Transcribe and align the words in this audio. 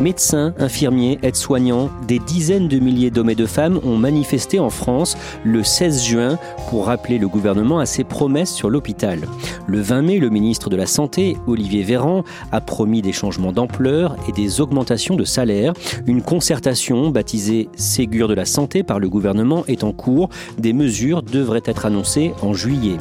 Médecins, 0.00 0.54
infirmiers, 0.58 1.18
aides-soignants, 1.22 1.88
des 2.08 2.18
dizaines 2.18 2.66
de 2.66 2.78
milliers 2.78 3.10
d'hommes 3.10 3.30
et 3.30 3.34
de 3.34 3.46
femmes 3.46 3.80
ont 3.84 3.96
manifesté 3.96 4.58
en 4.58 4.70
France 4.70 5.16
le 5.44 5.62
16 5.62 6.04
juin 6.04 6.38
pour 6.68 6.86
rappeler 6.86 7.18
le 7.18 7.28
gouvernement 7.28 7.78
à 7.78 7.86
ses 7.86 8.02
promesses 8.02 8.52
sur 8.52 8.70
l'hôpital. 8.70 9.20
Le 9.66 9.80
20 9.80 10.02
mai, 10.02 10.18
le 10.18 10.30
ministre 10.30 10.68
de 10.68 10.76
la 10.76 10.86
Santé, 10.86 11.36
Olivier 11.46 11.84
Véran, 11.84 12.24
a 12.50 12.60
promis 12.60 13.02
des 13.02 13.12
changements 13.12 13.52
d'ampleur 13.52 14.16
et 14.28 14.32
des 14.32 14.60
augmentations 14.60 15.14
de 15.14 15.24
salaire. 15.24 15.74
Une 16.06 16.22
concertation 16.22 17.10
baptisée 17.10 17.68
Ségur 17.76 18.26
de 18.26 18.34
la 18.34 18.44
Santé 18.44 18.82
par 18.82 18.98
le 18.98 19.08
gouvernement 19.08 19.64
est 19.68 19.84
en 19.84 19.92
cours. 19.92 20.28
Des 20.58 20.72
mesures 20.72 21.22
devraient 21.22 21.62
être 21.64 21.86
annoncées 21.86 22.32
en 22.42 22.52
juillet. 22.52 22.98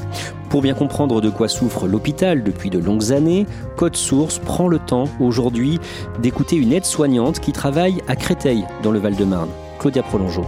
Pour 0.54 0.62
bien 0.62 0.76
comprendre 0.76 1.20
de 1.20 1.32
quoi 1.32 1.48
souffre 1.48 1.88
l'hôpital 1.88 2.44
depuis 2.44 2.70
de 2.70 2.78
longues 2.78 3.12
années, 3.12 3.48
Code 3.76 3.96
Source 3.96 4.38
prend 4.38 4.68
le 4.68 4.78
temps 4.78 5.06
aujourd'hui 5.20 5.80
d'écouter 6.20 6.58
une 6.58 6.74
aide-soignante 6.74 7.40
qui 7.40 7.52
travaille 7.54 8.04
à 8.08 8.16
Créteil, 8.16 8.64
dans 8.84 8.92
le 8.92 9.00
Val-de-Marne, 9.00 9.50
Claudia 9.80 10.04
Prolongeau. 10.04 10.46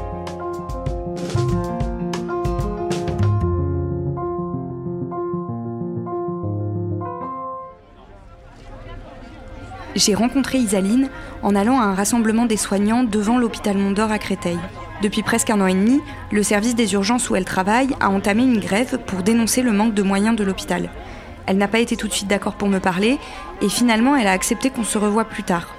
J'ai 9.96 10.14
rencontré 10.14 10.60
Isaline 10.60 11.10
en 11.42 11.56
allant 11.56 11.80
à 11.80 11.86
un 11.86 11.96
rassemblement 11.96 12.46
des 12.46 12.58
soignants 12.58 13.04
devant 13.04 13.40
l'hôpital 13.40 13.76
Mondor 13.76 14.12
à 14.12 14.20
Créteil. 14.20 14.60
Depuis 15.02 15.24
presque 15.24 15.50
un 15.50 15.60
an 15.62 15.68
et 15.68 15.74
demi, 15.74 16.02
le 16.32 16.42
service 16.42 16.76
des 16.76 16.94
urgences 16.94 17.30
où 17.30 17.36
elle 17.36 17.46
travaille 17.46 17.90
a 18.00 18.10
entamé 18.10 18.44
une 18.44 18.60
grève 18.60 19.00
pour 19.06 19.24
dénoncer 19.24 19.62
le 19.62 19.74
manque 19.74 19.94
de 19.94 20.04
moyens 20.04 20.36
de 20.36 20.44
l'hôpital. 20.44 20.90
Elle 21.48 21.58
n'a 21.58 21.68
pas 21.68 21.80
été 21.80 21.98
tout 21.98 22.08
de 22.08 22.14
suite 22.14 22.30
d'accord 22.30 22.56
pour 22.56 22.70
me 22.70 22.80
parler 22.80 23.20
et 23.62 23.70
finalement 23.70 24.16
elle 24.16 24.28
a 24.28 24.32
accepté 24.32 24.70
qu'on 24.70 24.84
se 24.84 24.98
revoie 24.98 25.26
plus 25.26 25.44
tard. 25.44 25.76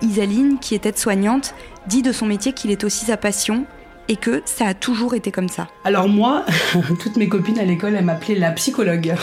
Isaline, 0.00 0.58
qui 0.58 0.74
est 0.74 0.86
aide-soignante, 0.86 1.54
dit 1.86 2.02
de 2.02 2.12
son 2.12 2.26
métier 2.26 2.52
qu'il 2.52 2.70
est 2.70 2.84
aussi 2.84 3.04
sa 3.04 3.16
passion 3.16 3.66
et 4.12 4.16
que 4.16 4.42
ça 4.44 4.66
a 4.66 4.74
toujours 4.74 5.14
été 5.14 5.30
comme 5.30 5.48
ça. 5.48 5.68
Alors 5.84 6.06
moi, 6.06 6.44
toutes 7.00 7.16
mes 7.16 7.30
copines 7.30 7.58
à 7.58 7.64
l'école, 7.64 7.94
elles 7.94 8.04
m'appelaient 8.04 8.34
la 8.34 8.50
psychologue. 8.50 9.14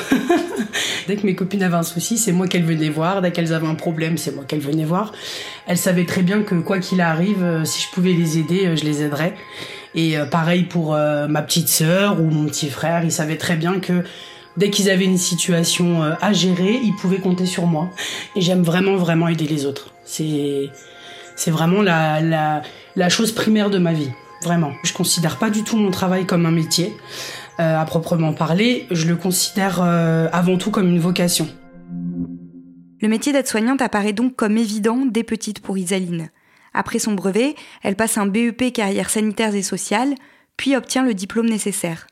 Dès 1.07 1.15
que 1.15 1.27
mes 1.27 1.35
copines 1.35 1.61
avaient 1.61 1.75
un 1.75 1.83
souci, 1.83 2.17
c'est 2.17 2.31
moi 2.31 2.47
qu'elles 2.47 2.65
venaient 2.65 2.89
voir. 2.89 3.21
Dès 3.21 3.31
qu'elles 3.31 3.53
avaient 3.53 3.67
un 3.67 3.75
problème, 3.75 4.17
c'est 4.17 4.33
moi 4.33 4.45
qu'elles 4.47 4.61
venaient 4.61 4.85
voir. 4.85 5.11
Elles 5.67 5.77
savaient 5.77 6.07
très 6.07 6.23
bien 6.23 6.41
que 6.41 6.55
quoi 6.55 6.79
qu'il 6.79 7.01
arrive, 7.01 7.43
euh, 7.43 7.65
si 7.65 7.83
je 7.83 7.89
pouvais 7.93 8.13
les 8.13 8.39
aider, 8.39 8.65
euh, 8.65 8.75
je 8.75 8.83
les 8.83 9.03
aiderais. 9.03 9.35
Et 9.93 10.17
euh, 10.17 10.25
pareil 10.25 10.63
pour 10.63 10.93
ma 10.93 11.41
petite 11.43 11.69
sœur 11.69 12.19
ou 12.19 12.23
mon 12.23 12.47
petit 12.47 12.69
frère, 12.69 13.03
ils 13.03 13.11
savaient 13.11 13.37
très 13.37 13.57
bien 13.57 13.79
que 13.79 14.03
dès 14.57 14.71
qu'ils 14.71 14.89
avaient 14.89 15.05
une 15.05 15.19
situation 15.19 16.01
à 16.19 16.33
gérer, 16.33 16.79
ils 16.81 16.95
pouvaient 16.95 17.19
compter 17.19 17.45
sur 17.45 17.67
moi. 17.67 17.91
Et 18.35 18.41
j'aime 18.41 18.63
vraiment, 18.63 18.95
vraiment 18.95 19.27
aider 19.27 19.45
les 19.45 19.67
autres. 19.67 19.93
C'est, 20.03 20.71
c'est 21.35 21.51
vraiment 21.51 21.83
la, 21.83 22.21
la, 22.21 22.63
la 22.95 23.09
chose 23.09 23.31
primaire 23.31 23.69
de 23.69 23.77
ma 23.77 23.93
vie. 23.93 24.09
Vraiment. 24.43 24.71
Je 24.83 24.93
considère 24.93 25.37
pas 25.37 25.49
du 25.49 25.63
tout 25.63 25.77
mon 25.77 25.91
travail 25.91 26.25
comme 26.25 26.45
un 26.45 26.51
métier, 26.51 26.95
euh, 27.59 27.79
à 27.79 27.85
proprement 27.85 28.33
parler. 28.33 28.87
Je 28.91 29.07
le 29.07 29.15
considère 29.15 29.81
euh, 29.81 30.29
avant 30.31 30.57
tout 30.57 30.71
comme 30.71 30.87
une 30.87 30.99
vocation. 30.99 31.47
Le 33.01 33.07
métier 33.07 33.31
d'aide-soignante 33.31 33.81
apparaît 33.81 34.13
donc 34.13 34.35
comme 34.35 34.57
évident 34.57 35.05
dès 35.05 35.23
petite 35.23 35.61
pour 35.61 35.77
Isaline. 35.77 36.29
Après 36.73 36.99
son 36.99 37.13
brevet, 37.13 37.55
elle 37.81 37.95
passe 37.95 38.17
un 38.17 38.27
BEP 38.27 38.73
carrière 38.73 39.09
sanitaires 39.09 39.55
et 39.55 39.61
sociales, 39.61 40.15
puis 40.57 40.75
obtient 40.75 41.03
le 41.03 41.13
diplôme 41.13 41.49
nécessaire. 41.49 42.07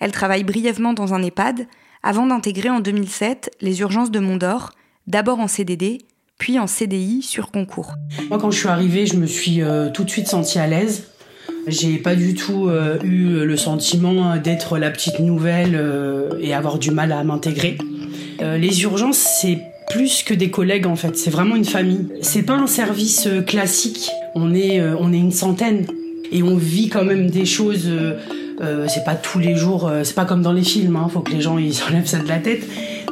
Elle 0.00 0.12
travaille 0.12 0.44
brièvement 0.44 0.92
dans 0.92 1.14
un 1.14 1.22
EHPAD 1.22 1.66
avant 2.02 2.26
d'intégrer 2.26 2.68
en 2.68 2.80
2007 2.80 3.50
les 3.60 3.80
urgences 3.80 4.10
de 4.10 4.18
Mondor, 4.18 4.72
d'abord 5.06 5.40
en 5.40 5.48
CDD, 5.48 5.98
puis 6.38 6.58
en 6.58 6.66
CDI 6.66 7.22
sur 7.22 7.50
concours. 7.50 7.94
Moi, 8.28 8.38
quand 8.38 8.50
je 8.50 8.58
suis 8.58 8.68
arrivée, 8.68 9.06
je 9.06 9.16
me 9.16 9.26
suis 9.26 9.62
euh, 9.62 9.90
tout 9.90 10.04
de 10.04 10.10
suite 10.10 10.28
sentie 10.28 10.58
à 10.58 10.66
l'aise. 10.66 11.13
J'ai 11.66 11.96
pas 11.98 12.14
du 12.14 12.34
tout 12.34 12.68
euh, 12.68 12.98
eu 13.02 13.44
le 13.44 13.56
sentiment 13.56 14.36
d'être 14.36 14.78
la 14.78 14.90
petite 14.90 15.18
nouvelle 15.20 15.74
euh, 15.74 16.30
et 16.40 16.52
avoir 16.52 16.78
du 16.78 16.90
mal 16.90 17.12
à 17.12 17.24
m'intégrer. 17.24 17.78
Euh, 18.42 18.58
les 18.58 18.82
urgences, 18.82 19.18
c'est 19.40 19.58
plus 19.90 20.22
que 20.22 20.34
des 20.34 20.50
collègues 20.50 20.86
en 20.86 20.96
fait, 20.96 21.16
c'est 21.16 21.30
vraiment 21.30 21.56
une 21.56 21.64
famille. 21.64 22.08
C'est 22.22 22.42
pas 22.42 22.54
un 22.54 22.66
service 22.66 23.26
euh, 23.26 23.42
classique. 23.42 24.10
On 24.34 24.54
est, 24.54 24.80
euh, 24.80 24.94
on 24.98 25.12
est 25.12 25.18
une 25.18 25.32
centaine 25.32 25.86
et 26.32 26.42
on 26.42 26.56
vit 26.56 26.88
quand 26.88 27.04
même 27.04 27.30
des 27.30 27.44
choses. 27.46 27.84
euh, 27.86 28.18
euh, 28.60 28.86
c'est 28.88 29.02
pas 29.02 29.16
tous 29.16 29.40
les 29.40 29.56
jours, 29.56 29.88
euh, 29.88 30.04
c'est 30.04 30.14
pas 30.14 30.24
comme 30.24 30.42
dans 30.42 30.52
les 30.52 30.62
films. 30.62 30.94
Hein, 30.96 31.08
faut 31.12 31.20
que 31.20 31.32
les 31.32 31.40
gens 31.40 31.58
ils 31.58 31.74
enlèvent 31.88 32.06
ça 32.06 32.18
de 32.18 32.28
la 32.28 32.38
tête. 32.38 32.62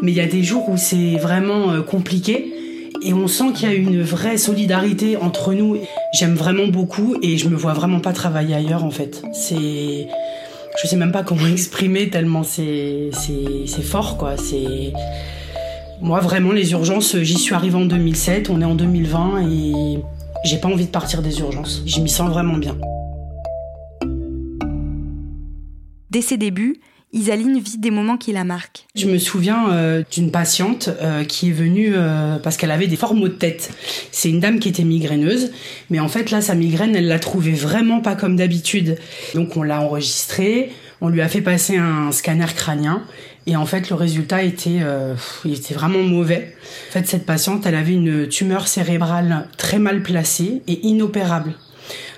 Mais 0.01 0.13
il 0.13 0.17
y 0.17 0.21
a 0.21 0.27
des 0.27 0.43
jours 0.43 0.69
où 0.69 0.77
c'est 0.77 1.17
vraiment 1.17 1.71
euh, 1.71 1.83
compliqué 1.83 2.52
et 3.05 3.13
on 3.13 3.27
sent 3.27 3.53
qu'il 3.55 3.69
y 3.69 3.73
a 3.73 3.75
une 3.75 4.03
vraie 4.03 4.37
solidarité 4.37 5.17
entre 5.17 5.55
nous. 5.55 5.77
J'aime 6.13 6.35
vraiment 6.35 6.67
beaucoup 6.67 7.17
et 7.23 7.37
je 7.39 7.49
me 7.49 7.57
vois 7.57 7.73
vraiment 7.73 8.01
pas 8.01 8.13
travailler 8.13 8.55
ailleurs 8.55 8.85
en 8.85 8.91
fait. 8.91 9.23
C'est, 9.33 10.09
je 10.81 10.87
sais 10.87 10.97
même 10.97 11.13
pas 11.13 11.23
comment 11.23 11.47
exprimer 11.53 12.11
tellement 12.11 12.43
c'est 12.43 13.11
fort 13.83 14.19
quoi. 14.19 14.37
C'est 14.37 14.93
moi 16.01 16.21
vraiment 16.21 16.53
les 16.53 16.73
urgences, 16.73 17.17
j'y 17.19 17.39
suis 17.39 17.55
arrivée 17.55 17.77
en 17.79 17.85
2007, 17.85 18.51
on 18.51 18.61
est 18.61 18.65
en 18.65 18.75
2020 18.75 19.49
et 19.49 20.01
j'ai 20.45 20.59
pas 20.59 20.69
envie 20.69 20.87
de 20.87 20.91
partir 20.91 21.23
des 21.23 21.39
urgences. 21.39 21.83
Je 21.87 22.01
m'y 22.01 22.09
sens 22.09 22.29
vraiment 22.29 22.57
bien. 22.57 22.77
Dès 26.11 26.21
ses 26.21 26.37
débuts, 26.37 26.81
Isaline 27.15 27.61
vit 27.61 27.77
des 27.77 27.91
moments 27.91 28.17
qui 28.17 28.33
la 28.33 28.43
marquent. 28.43 28.87
Je 28.95 29.07
me 29.07 29.19
souviens 29.19 29.71
euh, 29.71 30.03
d'une 30.11 30.31
patiente 30.31 30.89
euh, 31.03 31.25
qui 31.25 31.49
est 31.51 31.53
venue 31.53 31.93
euh, 31.95 32.39
parce 32.39 32.57
qu'elle 32.57 32.71
avait 32.71 32.87
des 32.87 32.97
forts 32.97 33.15
maux 33.15 33.29
de 33.29 33.35
tête. 33.35 33.71
C'est 34.13 34.31
une 34.31 34.41
dame 34.41 34.59
qui 34.59 34.71
était 34.71 34.85
migraineuse, 34.85 35.51
mais 35.91 36.01
en 36.01 36.09
fait 36.09 36.31
là 36.31 36.41
sa 36.41 36.55
migraine, 36.55 36.97
elle 36.97 37.09
l'a 37.09 37.19
trouvée 37.19 37.53
vraiment 37.53 38.01
pas 38.01 38.15
comme 38.15 38.37
d'habitude. 38.37 38.97
Donc 39.35 39.59
on 39.59 39.63
l'a 39.63 39.83
enregistrée, 39.83 40.73
on 41.03 41.11
lui 41.11 41.21
a 41.21 41.29
fait 41.29 41.43
passer 41.43 41.77
un 41.77 42.13
scanner 42.13 42.47
crânien 42.57 43.03
et 43.47 43.57
en 43.57 43.67
fait 43.67 43.91
le 43.91 43.97
résultat 43.97 44.43
était 44.43 44.79
euh, 44.81 45.15
il 45.45 45.53
était 45.53 45.75
vraiment 45.75 46.03
mauvais. 46.03 46.55
En 46.89 46.93
fait 46.93 47.07
cette 47.07 47.27
patiente, 47.27 47.67
elle 47.67 47.75
avait 47.75 47.93
une 47.93 48.27
tumeur 48.27 48.69
cérébrale 48.69 49.49
très 49.59 49.79
mal 49.79 50.03
placée 50.03 50.63
et 50.67 50.87
inopérable. 50.87 51.53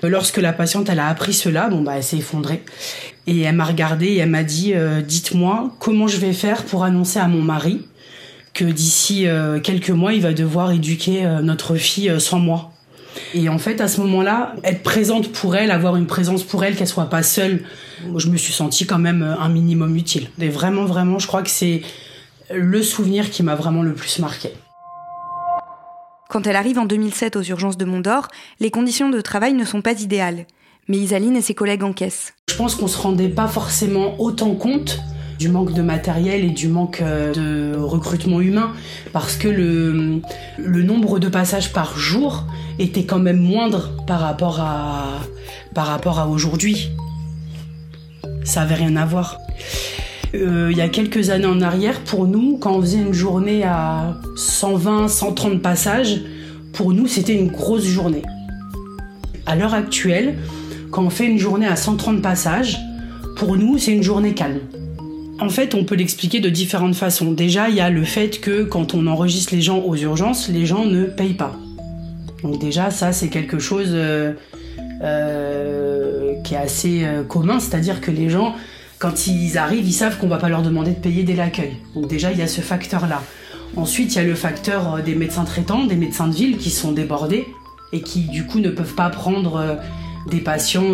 Lorsque 0.03 0.37
la 0.37 0.53
patiente 0.53 0.87
elle 0.87 0.99
a 0.99 1.07
appris 1.07 1.33
cela, 1.33 1.67
bon 1.67 1.81
bah 1.81 1.93
elle 1.97 2.03
s'est 2.03 2.17
effondrée 2.17 2.61
et 3.27 3.41
elle 3.41 3.55
m'a 3.55 3.65
regardée 3.65 4.07
et 4.07 4.17
elle 4.17 4.29
m'a 4.29 4.43
dit 4.43 4.73
euh, 4.73 5.01
dites-moi 5.01 5.71
comment 5.79 6.07
je 6.07 6.17
vais 6.17 6.33
faire 6.33 6.63
pour 6.63 6.83
annoncer 6.83 7.19
à 7.19 7.27
mon 7.27 7.41
mari 7.41 7.87
que 8.53 8.65
d'ici 8.65 9.27
euh, 9.27 9.59
quelques 9.59 9.89
mois 9.89 10.13
il 10.13 10.21
va 10.21 10.33
devoir 10.33 10.71
éduquer 10.71 11.25
euh, 11.25 11.41
notre 11.41 11.75
fille 11.75 12.19
sans 12.19 12.39
moi. 12.39 12.71
Et 13.33 13.49
en 13.49 13.57
fait 13.57 13.81
à 13.81 13.87
ce 13.87 14.01
moment-là, 14.01 14.55
être 14.63 14.83
présente 14.83 15.31
pour 15.31 15.55
elle, 15.55 15.71
avoir 15.71 15.95
une 15.95 16.05
présence 16.05 16.43
pour 16.43 16.63
elle, 16.63 16.75
qu'elle 16.75 16.87
soit 16.87 17.09
pas 17.09 17.23
seule, 17.23 17.63
je 18.15 18.29
me 18.29 18.37
suis 18.37 18.53
sentie 18.53 18.85
quand 18.85 18.99
même 18.99 19.23
un 19.23 19.49
minimum 19.49 19.95
utile. 19.95 20.29
Et 20.39 20.49
vraiment 20.49 20.85
vraiment, 20.85 21.17
je 21.17 21.27
crois 21.27 21.41
que 21.41 21.49
c'est 21.49 21.81
le 22.53 22.83
souvenir 22.83 23.29
qui 23.31 23.41
m'a 23.41 23.55
vraiment 23.55 23.83
le 23.83 23.93
plus 23.93 24.19
marqué. 24.19 24.49
Quand 26.29 26.45
elle 26.45 26.57
arrive 26.57 26.79
en 26.79 26.85
2007 26.85 27.37
aux 27.37 27.43
urgences 27.43 27.77
de 27.77 27.85
Mont-d'Or, 27.85 28.27
les 28.59 28.69
conditions 28.69 29.09
de 29.09 29.21
travail 29.21 29.53
ne 29.53 29.63
sont 29.63 29.81
pas 29.81 30.01
idéales. 30.01 30.45
Mais 30.87 30.97
Isaline 30.97 31.35
et 31.35 31.41
ses 31.41 31.55
collègues 31.55 31.83
encaissent. 31.83 32.33
Je 32.49 32.55
pense 32.55 32.75
qu'on 32.75 32.87
se 32.87 32.97
rendait 32.97 33.29
pas 33.29 33.47
forcément 33.47 34.19
autant 34.19 34.53
compte 34.55 35.01
du 35.39 35.49
manque 35.49 35.73
de 35.73 35.81
matériel 35.81 36.45
et 36.45 36.49
du 36.49 36.67
manque 36.67 37.01
euh, 37.01 37.33
de 37.33 37.77
recrutement 37.77 38.39
humain 38.39 38.71
parce 39.11 39.35
que 39.35 39.47
le, 39.47 40.21
nombre 40.83 41.19
de 41.19 41.27
passages 41.27 41.73
par 41.73 41.97
jour 41.97 42.45
était 42.79 43.03
quand 43.03 43.19
même 43.19 43.39
moindre 43.39 43.91
par 44.05 44.21
rapport 44.21 44.59
à, 44.59 46.27
aujourd'hui. 46.29 46.91
Ça 48.43 48.61
avait 48.61 48.75
rien 48.75 48.95
à 48.95 49.05
voir. 49.05 49.37
Euh, 50.35 50.69
il 50.71 50.77
y 50.77 50.81
a 50.81 50.89
quelques 50.89 51.29
années 51.29 51.45
en 51.45 51.61
arrière, 51.61 52.01
pour 52.01 52.27
nous, 52.27 52.57
quand 52.57 52.75
on 52.75 52.81
faisait 52.81 52.99
une 52.99 53.13
journée 53.13 53.63
à 53.63 54.15
120, 54.37 55.07
130 55.07 55.61
passages, 55.61 56.21
pour 56.73 56.93
nous, 56.93 57.07
c'était 57.07 57.35
une 57.35 57.47
grosse 57.47 57.85
journée. 57.85 58.21
À 59.45 59.55
l'heure 59.55 59.73
actuelle, 59.73 60.37
quand 60.95 61.03
on 61.03 61.09
fait 61.09 61.25
une 61.25 61.37
journée 61.37 61.67
à 61.67 61.75
130 61.75 62.21
passages, 62.21 62.79
pour 63.35 63.57
nous, 63.57 63.77
c'est 63.77 63.91
une 63.91 64.01
journée 64.01 64.33
calme. 64.33 64.61
En 65.41 65.49
fait, 65.49 65.75
on 65.75 65.83
peut 65.83 65.95
l'expliquer 65.95 66.39
de 66.39 66.47
différentes 66.47 66.95
façons. 66.95 67.33
Déjà, 67.33 67.67
il 67.67 67.75
y 67.75 67.81
a 67.81 67.89
le 67.89 68.05
fait 68.05 68.39
que 68.39 68.63
quand 68.63 68.93
on 68.93 69.05
enregistre 69.07 69.53
les 69.53 69.61
gens 69.61 69.79
aux 69.79 69.97
urgences, 69.97 70.47
les 70.47 70.65
gens 70.65 70.85
ne 70.85 71.03
payent 71.03 71.33
pas. 71.33 71.53
Donc 72.43 72.61
déjà, 72.61 72.91
ça, 72.91 73.11
c'est 73.11 73.27
quelque 73.27 73.59
chose 73.59 73.89
euh, 73.91 74.35
euh, 75.01 76.35
qui 76.45 76.53
est 76.53 76.59
assez 76.59 77.03
euh, 77.03 77.23
commun, 77.23 77.59
c'est-à-dire 77.59 77.99
que 77.99 78.11
les 78.11 78.29
gens, 78.29 78.55
quand 78.97 79.27
ils 79.27 79.57
arrivent, 79.57 79.85
ils 79.85 79.91
savent 79.91 80.17
qu'on 80.17 80.29
va 80.29 80.37
pas 80.37 80.47
leur 80.47 80.61
demander 80.61 80.91
de 80.91 80.99
payer 80.99 81.23
dès 81.23 81.35
l'accueil. 81.35 81.73
Donc 81.93 82.07
déjà, 82.07 82.31
il 82.31 82.39
y 82.39 82.41
a 82.41 82.47
ce 82.47 82.61
facteur-là. 82.61 83.21
Ensuite, 83.75 84.15
il 84.15 84.19
y 84.19 84.21
a 84.21 84.23
le 84.23 84.35
facteur 84.35 85.03
des 85.03 85.15
médecins 85.15 85.43
traitants, 85.43 85.83
des 85.83 85.97
médecins 85.97 86.29
de 86.29 86.35
ville 86.35 86.57
qui 86.57 86.69
sont 86.69 86.93
débordés 86.93 87.43
et 87.91 87.99
qui, 87.99 88.21
du 88.21 88.45
coup, 88.45 88.59
ne 88.59 88.69
peuvent 88.69 88.95
pas 88.95 89.09
prendre 89.09 89.77
des 90.27 90.39
patients 90.39 90.93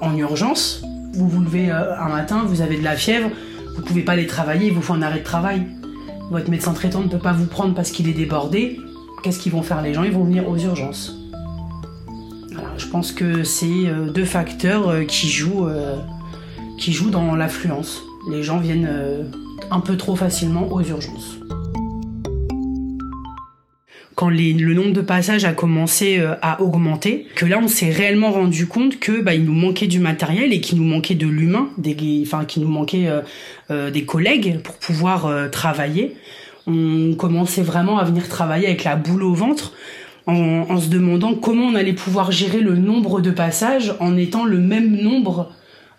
en 0.00 0.16
urgence 0.16 0.82
vous 1.12 1.28
vous 1.28 1.40
levez 1.40 1.70
euh, 1.70 1.98
un 1.98 2.08
matin, 2.08 2.44
vous 2.46 2.60
avez 2.60 2.78
de 2.78 2.84
la 2.84 2.96
fièvre, 2.96 3.30
vous 3.76 3.82
pouvez 3.82 4.02
pas 4.02 4.12
aller 4.12 4.26
travailler, 4.26 4.68
il 4.68 4.72
vous 4.72 4.82
faut 4.82 4.94
un 4.94 5.02
arrêt 5.02 5.20
de 5.20 5.24
travail. 5.24 5.66
Votre 6.30 6.50
médecin 6.50 6.72
traitant 6.72 7.00
ne 7.00 7.08
peut 7.08 7.18
pas 7.18 7.32
vous 7.32 7.46
prendre 7.46 7.74
parce 7.74 7.90
qu'il 7.90 8.08
est 8.08 8.14
débordé. 8.14 8.78
Qu'est-ce 9.22 9.38
qu'ils 9.38 9.52
vont 9.52 9.62
faire 9.62 9.82
les 9.82 9.92
gens? 9.92 10.04
Ils 10.04 10.12
vont 10.12 10.24
venir 10.24 10.48
aux 10.48 10.56
urgences. 10.56 11.16
je 12.76 12.86
pense 12.86 13.12
que 13.12 13.42
c'est 13.42 13.86
euh, 13.86 14.10
deux 14.10 14.24
facteurs 14.24 14.88
euh, 14.88 15.04
qui 15.04 15.28
jouent 15.28 17.10
dans 17.10 17.34
l'affluence. 17.34 18.02
Les 18.30 18.42
gens 18.42 18.58
viennent 18.58 18.88
un 19.70 19.80
peu 19.80 19.96
trop 19.96 20.14
facilement 20.14 20.70
aux 20.70 20.82
urgences 20.82 21.38
quand 24.20 24.28
le 24.28 24.74
nombre 24.74 24.92
de 24.92 25.00
passages 25.00 25.46
a 25.46 25.54
commencé 25.54 26.18
euh, 26.18 26.34
à 26.42 26.60
augmenter, 26.60 27.26
que 27.36 27.46
là 27.46 27.58
on 27.58 27.68
s'est 27.68 27.88
réellement 27.88 28.30
rendu 28.30 28.66
compte 28.66 29.00
que 29.00 29.22
bah, 29.22 29.32
il 29.32 29.46
nous 29.46 29.54
manquait 29.54 29.86
du 29.86 29.98
matériel 29.98 30.52
et 30.52 30.60
qu'il 30.60 30.76
nous 30.76 30.84
manquait 30.84 31.14
de 31.14 31.26
l'humain, 31.26 31.70
des, 31.78 31.96
enfin 32.26 32.44
qu'il 32.44 32.64
nous 32.64 32.68
manquait 32.68 33.08
euh, 33.08 33.22
euh, 33.70 33.90
des 33.90 34.04
collègues 34.04 34.60
pour 34.60 34.74
pouvoir 34.74 35.26
travailler. 35.50 36.16
On 36.66 37.14
commençait 37.16 37.62
vraiment 37.62 37.98
à 37.98 38.04
venir 38.04 38.28
travailler 38.28 38.66
avec 38.66 38.84
la 38.84 38.94
boule 38.94 39.22
au 39.22 39.32
ventre. 39.32 39.72
En, 40.26 40.66
en 40.68 40.78
se 40.78 40.90
demandant 40.90 41.34
comment 41.34 41.64
on 41.64 41.74
allait 41.74 41.94
pouvoir 41.94 42.30
gérer 42.30 42.60
le 42.60 42.76
nombre 42.76 43.22
de 43.22 43.30
passages 43.30 43.94
en 44.00 44.18
étant 44.18 44.44
le 44.44 44.58
même 44.58 45.00
nombre 45.00 45.50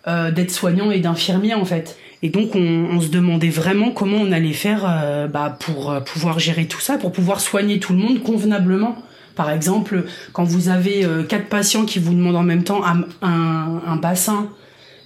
d'aides-soignants 0.06 0.92
et 0.92 1.00
d'infirmiers 1.00 1.54
en 1.54 1.64
fait. 1.64 1.98
Et 2.22 2.30
donc 2.30 2.54
on, 2.54 3.00
se 3.00 3.08
demandait 3.08 3.50
vraiment 3.50 3.90
comment 3.90 4.18
on 4.18 4.30
allait 4.30 4.52
faire 4.52 4.84
euh, 4.86 5.26
bah, 5.26 5.56
pour 5.58 5.90
euh, 5.90 6.00
pouvoir 6.00 6.38
gérer 6.38 6.66
tout 6.66 6.80
ça, 6.80 6.96
pour 6.96 7.10
pouvoir 7.10 7.40
soigner 7.40 7.80
tout 7.80 7.92
le 7.92 7.98
monde 7.98 8.22
convenablement. 8.22 8.96
Par 9.34 9.50
exemple, 9.50 10.04
quand 10.32 10.44
vous 10.44 10.68
avez 10.68 11.04
euh, 11.04 11.24
quatre 11.24 11.48
patients 11.48 11.84
qui 11.84 11.98
vous 11.98 12.14
demandent 12.14 12.36
en 12.36 12.44
même 12.44 12.62
temps 12.62 12.82
un, 12.84 13.96
bassin 13.96 14.48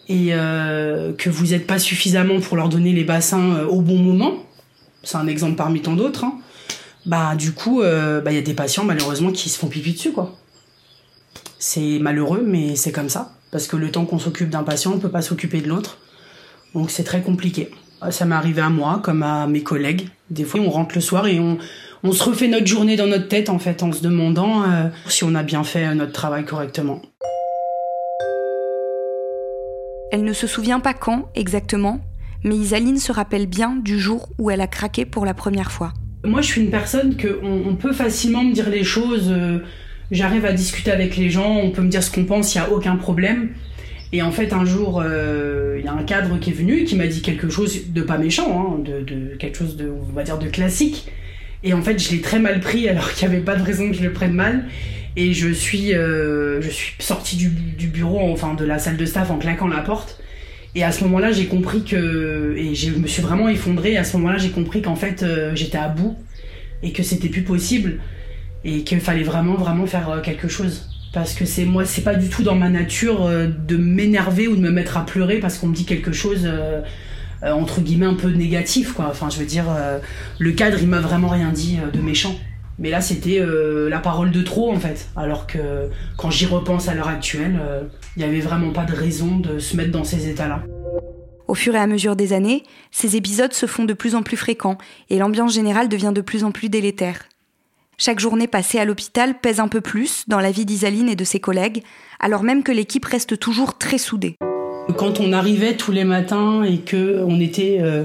et 0.09 0.29
que 0.29 1.29
vous 1.29 1.47
n'êtes 1.47 1.67
pas 1.67 1.81
suffisamment 1.81 2.39
pour 2.41 2.57
leur 2.57 2.69
donner 2.69 2.93
les 2.93 3.03
bassins 3.03 3.65
au 3.69 3.81
bon 3.81 3.99
moment, 3.99 4.35
c'est 5.03 5.17
un 5.17 5.27
exemple 5.27 5.57
parmi 5.57 5.81
tant 5.81 5.95
d'autres, 5.95 6.25
hein, 6.25 6.39
bah 7.07 7.35
du 7.35 7.53
coup, 7.53 7.83
bah, 7.83 8.31
il 8.31 8.35
y 8.35 8.39
a 8.39 8.43
des 8.43 8.55
patients 8.55 8.85
malheureusement 8.85 9.33
qui 9.33 9.49
se 9.49 9.59
font 9.59 9.67
pipi 9.67 9.93
dessus 9.93 10.12
quoi. 10.12 10.37
C'est 11.59 11.99
malheureux, 11.99 12.45
mais 12.47 12.77
c'est 12.77 12.93
comme 12.93 13.09
ça. 13.09 13.33
Parce 13.51 13.67
que 13.67 13.77
le 13.77 13.91
temps 13.91 14.05
qu'on 14.05 14.21
s'occupe 14.21 14.49
d'un 14.49 14.62
patient, 14.62 14.93
on 14.93 14.99
peut 14.99 15.11
pas 15.11 15.23
s'occuper 15.23 15.61
de 15.61 15.69
l'autre. 15.69 15.99
Donc 16.76 16.90
c'est 16.90 17.05
très 17.05 17.23
compliqué. 17.23 17.70
Ça 18.11 18.26
m'est 18.26 18.34
arrivé 18.34 18.61
à 18.61 18.69
moi, 18.69 19.00
comme 19.02 19.23
à 19.23 19.46
mes 19.46 19.62
collègues. 19.62 20.08
Des 20.28 20.44
fois, 20.44 20.61
on 20.61 20.69
rentre 20.69 20.94
le 20.94 21.00
soir 21.00 21.26
et 21.26 21.40
on, 21.40 21.56
on 22.02 22.12
se 22.12 22.23
refait 22.23 22.49
notre 22.49 22.67
journée 22.67 22.96
dans 22.96 23.06
notre 23.06 23.28
tête, 23.28 23.49
en 23.49 23.58
fait, 23.58 23.82
en 23.82 23.93
se 23.93 24.02
demandant 24.02 24.62
euh, 24.62 24.88
si 25.08 25.25
on 25.25 25.34
a 25.34 25.43
bien 25.43 25.64
fait 25.64 25.94
notre 25.94 26.12
travail 26.12 26.44
correctement. 26.44 27.00
Elle 30.12 30.23
ne 30.23 30.34
se 30.34 30.46
souvient 30.46 30.78
pas 30.78 30.93
quand 30.93 31.31
exactement, 31.34 32.00
mais 32.44 32.55
Isaline 32.55 32.99
se 32.99 33.11
rappelle 33.11 33.46
bien 33.46 33.76
du 33.76 33.99
jour 33.99 34.28
où 34.38 34.50
elle 34.50 34.61
a 34.61 34.67
craqué 34.67 35.06
pour 35.06 35.25
la 35.25 35.32
première 35.32 35.73
fois. 35.73 35.94
Moi, 36.26 36.43
je 36.43 36.49
suis 36.49 36.61
une 36.61 36.70
personne 36.70 37.17
que 37.17 37.40
on, 37.43 37.75
peut 37.76 37.94
facilement 37.94 38.44
me 38.44 38.52
dire 38.52 38.69
les 38.69 38.84
choses. 38.84 39.31
Euh, 39.31 39.61
j'arrive 40.11 40.44
à 40.44 40.52
discuter 40.52 40.90
avec 40.90 41.17
les 41.17 41.31
gens, 41.31 41.56
on 41.56 41.70
peut 41.70 41.82
me 41.82 41.88
dire 41.88 42.02
ce 42.02 42.11
qu'on 42.11 42.26
pense, 42.26 42.55
il 42.55 42.58
n'y 42.58 42.64
a 42.67 42.70
aucun 42.70 42.96
problème. 42.96 43.55
Et 44.12 44.23
en 44.23 44.31
fait, 44.31 44.53
un 44.53 44.64
jour, 44.64 45.03
euh, 45.05 45.76
il 45.79 45.85
y 45.85 45.88
a 45.88 45.93
un 45.93 46.05
cadre 46.05 46.38
qui 46.38 46.50
est 46.50 46.55
venu 46.55 46.85
qui 46.85 46.97
m'a 46.97 47.06
dit 47.06 47.23
quelque 47.23 47.49
chose 47.49 47.88
de 47.88 48.03
pas 48.03 48.19
méchant, 48.19 48.76
hein, 48.76 48.82
de, 48.85 49.37
quelque 49.37 49.58
chose 49.58 49.76
de, 49.76 49.87
de 49.87 50.49
classique. 50.49 51.11
Et 51.64 51.75
en 51.75 51.82
fait, 51.82 51.99
je 51.99 52.12
l'ai 52.12 52.20
très 52.20 52.38
mal 52.38 52.61
pris 52.61 52.88
alors 52.88 53.12
qu'il 53.12 53.29
n'y 53.29 53.35
avait 53.35 53.44
pas 53.44 53.56
de 53.56 53.62
raison 53.62 53.91
que 53.91 53.97
je 53.97 54.03
le 54.03 54.12
prenne 54.12 54.32
mal. 54.32 54.64
Et 55.17 55.32
je 55.32 55.49
suis, 55.49 55.94
euh, 55.94 56.61
je 56.61 56.69
suis 56.69 56.94
sortie 56.99 57.37
du, 57.37 57.49
bureau, 57.88 58.31
enfin 58.31 58.53
de 58.55 58.64
la 58.64 58.79
salle 58.79 58.99
de 58.99 59.06
staff 59.06 59.31
en 59.31 59.38
claquant 59.38 59.67
la 59.67 59.81
porte. 59.81 60.20
Et 60.75 60.85
à 60.85 60.93
ce 60.93 61.05
moment-là, 61.05 61.32
j'ai 61.32 61.47
compris 61.47 61.85
que, 61.85 62.55
et 62.55 62.75
je 62.75 62.91
me 62.91 63.06
suis 63.06 63.23
vraiment 63.23 63.49
effondrée. 63.49 63.93
Et 63.93 63.97
à 63.97 64.05
ce 64.05 64.17
moment-là, 64.19 64.37
j'ai 64.37 64.50
compris 64.50 64.82
qu'en 64.82 64.94
fait, 64.94 65.23
euh, 65.23 65.52
j'étais 65.55 65.79
à 65.79 65.88
bout 65.88 66.17
et 66.82 66.93
que 66.93 67.02
c'était 67.02 67.31
plus 67.31 67.43
possible 67.43 67.99
et 68.62 68.85
qu'il 68.85 69.00
fallait 69.00 69.23
vraiment, 69.23 69.55
vraiment 69.55 69.87
faire 69.87 70.20
quelque 70.23 70.49
chose 70.49 70.96
parce 71.17 71.33
que 71.33 71.47
c'est 71.47 71.65
moi 71.65 71.87
c'est 71.87 72.03
pas 72.03 72.15
du 72.15 72.29
tout 72.29 72.43
dans 72.43 72.55
ma 72.55 72.69
nature 72.69 73.25
euh, 73.25 73.47
de 73.47 73.79
m'énerver 73.79 74.49
ou 74.49 74.55
de 74.55 74.61
me 74.61 74.71
mettre 74.71 74.99
à 74.99 75.07
pleurer 75.07 75.39
parce 75.39 75.57
qu'on 75.57 75.69
me 75.69 75.75
dit 75.75 75.87
quelque 75.87 76.13
chose 76.13 76.43
euh, 76.45 76.83
euh, 77.43 77.53
entre 77.53 77.81
guillemets 77.81 78.05
un 78.05 78.17
peu 78.17 78.29
négatif 78.29 79.01
enfin 79.01 79.31
je 79.31 79.39
veux 79.39 79.47
dire 79.47 79.65
le 80.39 80.53
cadre 80.53 80.77
il 80.79 80.89
m'a 80.89 81.01
vraiment 81.01 81.29
rien 81.29 81.53
dit 81.53 81.79
de 81.91 82.01
méchant. 82.01 82.39
Mais 82.79 82.91
là 82.91 83.01
c'était 83.01 83.43
la 83.89 83.99
parole 83.99 84.31
de 84.31 84.43
trop 84.43 84.71
en 84.71 84.79
fait. 84.79 85.09
Alors 85.17 85.47
que 85.47 85.89
quand 86.19 86.31
j'y 86.31 86.45
repense 86.45 86.89
à 86.89 86.95
l'heure 86.95 87.09
actuelle 87.09 87.59
il 88.17 88.23
n'y 88.23 88.29
avait 88.29 88.40
vraiment 88.40 88.73
pas 88.73 88.85
de 88.85 88.93
raison 88.93 89.38
de 89.38 89.59
se 89.59 89.75
mettre 89.75 89.93
dans 89.93 90.05
ces 90.05 90.29
états 90.29 90.49
là 90.49 90.62
au 91.49 91.55
fur 91.55 91.76
et 91.76 91.79
à 91.79 91.87
mesure 91.87 92.17
des 92.17 92.33
années, 92.33 92.64
ces 92.90 93.14
épisodes 93.14 93.52
se 93.52 93.67
font 93.67 93.85
de 93.85 93.95
plus 93.95 94.17
en 94.17 94.23
plus 94.23 94.37
fréquents 94.37 94.79
et 95.11 95.19
l'ambiance 95.19 95.55
générale 95.55 95.88
devient 95.88 96.12
de 96.12 96.21
plus 96.21 96.43
en 96.43 96.50
plus 96.50 96.69
délétère. 96.69 97.21
Chaque 97.99 98.21
journée 98.21 98.47
passée 98.47 98.79
à 98.79 98.85
l'hôpital 98.85 99.38
pèse 99.38 99.59
un 99.59 99.69
peu 99.69 99.81
plus 99.81 100.25
dans 100.29 100.38
la 100.38 100.50
vie 100.50 100.67
d'Isaline 100.67 101.09
et 101.09 101.17
de 101.17 101.25
ses 101.25 101.41
collègues, 101.41 101.83
alors 102.21 102.43
même 102.43 102.62
que 102.62 102.71
l'équipe 102.71 103.07
reste 103.07 103.38
toujours 103.38 103.79
très 103.79 103.97
soudée. 103.97 104.37
Quand 104.99 105.19
on 105.19 105.33
arrivait 105.33 105.79
tous 105.79 105.93
les 105.93 106.05
matins 106.05 106.62
et 106.62 106.81
que 106.81 107.25
on 107.26 107.41
était 107.41 107.79
euh, 107.81 108.05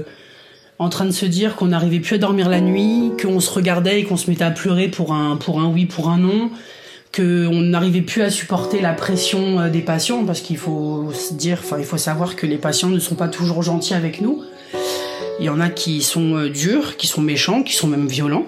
en 0.78 0.88
train 0.88 1.04
de 1.04 1.10
se 1.10 1.26
dire 1.26 1.56
qu'on 1.56 1.66
n'arrivait 1.66 2.00
plus 2.00 2.14
à 2.14 2.18
dormir 2.18 2.48
la 2.48 2.62
nuit, 2.62 3.12
qu'on 3.22 3.38
se 3.38 3.50
regardait 3.50 4.00
et 4.00 4.04
qu'on 4.04 4.16
se 4.16 4.30
mettait 4.30 4.44
à 4.44 4.50
pleurer 4.50 4.88
pour 4.88 5.12
un 5.12 5.38
oui, 5.70 5.84
pour 5.84 6.08
un 6.08 6.16
non, 6.16 6.50
qu'on 7.14 7.60
n'arrivait 7.60 8.00
plus 8.00 8.22
à 8.22 8.30
supporter 8.30 8.80
la 8.80 8.94
pression 8.94 9.60
euh, 9.60 9.68
des 9.68 9.82
patients 9.82 10.24
parce 10.24 10.40
qu'il 10.40 10.56
faut 10.56 11.12
dire, 11.32 11.60
il 11.78 11.84
faut 11.84 11.98
savoir 11.98 12.34
que 12.34 12.46
les 12.46 12.56
patients 12.56 12.88
ne 12.88 12.98
sont 12.98 13.14
pas 13.14 13.28
toujours 13.28 13.62
gentils 13.62 13.94
avec 13.94 14.22
nous. 14.22 14.42
Il 15.38 15.44
y 15.44 15.50
en 15.50 15.60
a 15.60 15.68
qui 15.68 16.00
sont 16.00 16.36
euh, 16.36 16.48
durs, 16.48 16.96
qui 16.96 17.06
sont 17.06 17.20
méchants, 17.20 17.62
qui 17.62 17.74
sont 17.74 17.88
même 17.88 18.06
violents. 18.06 18.46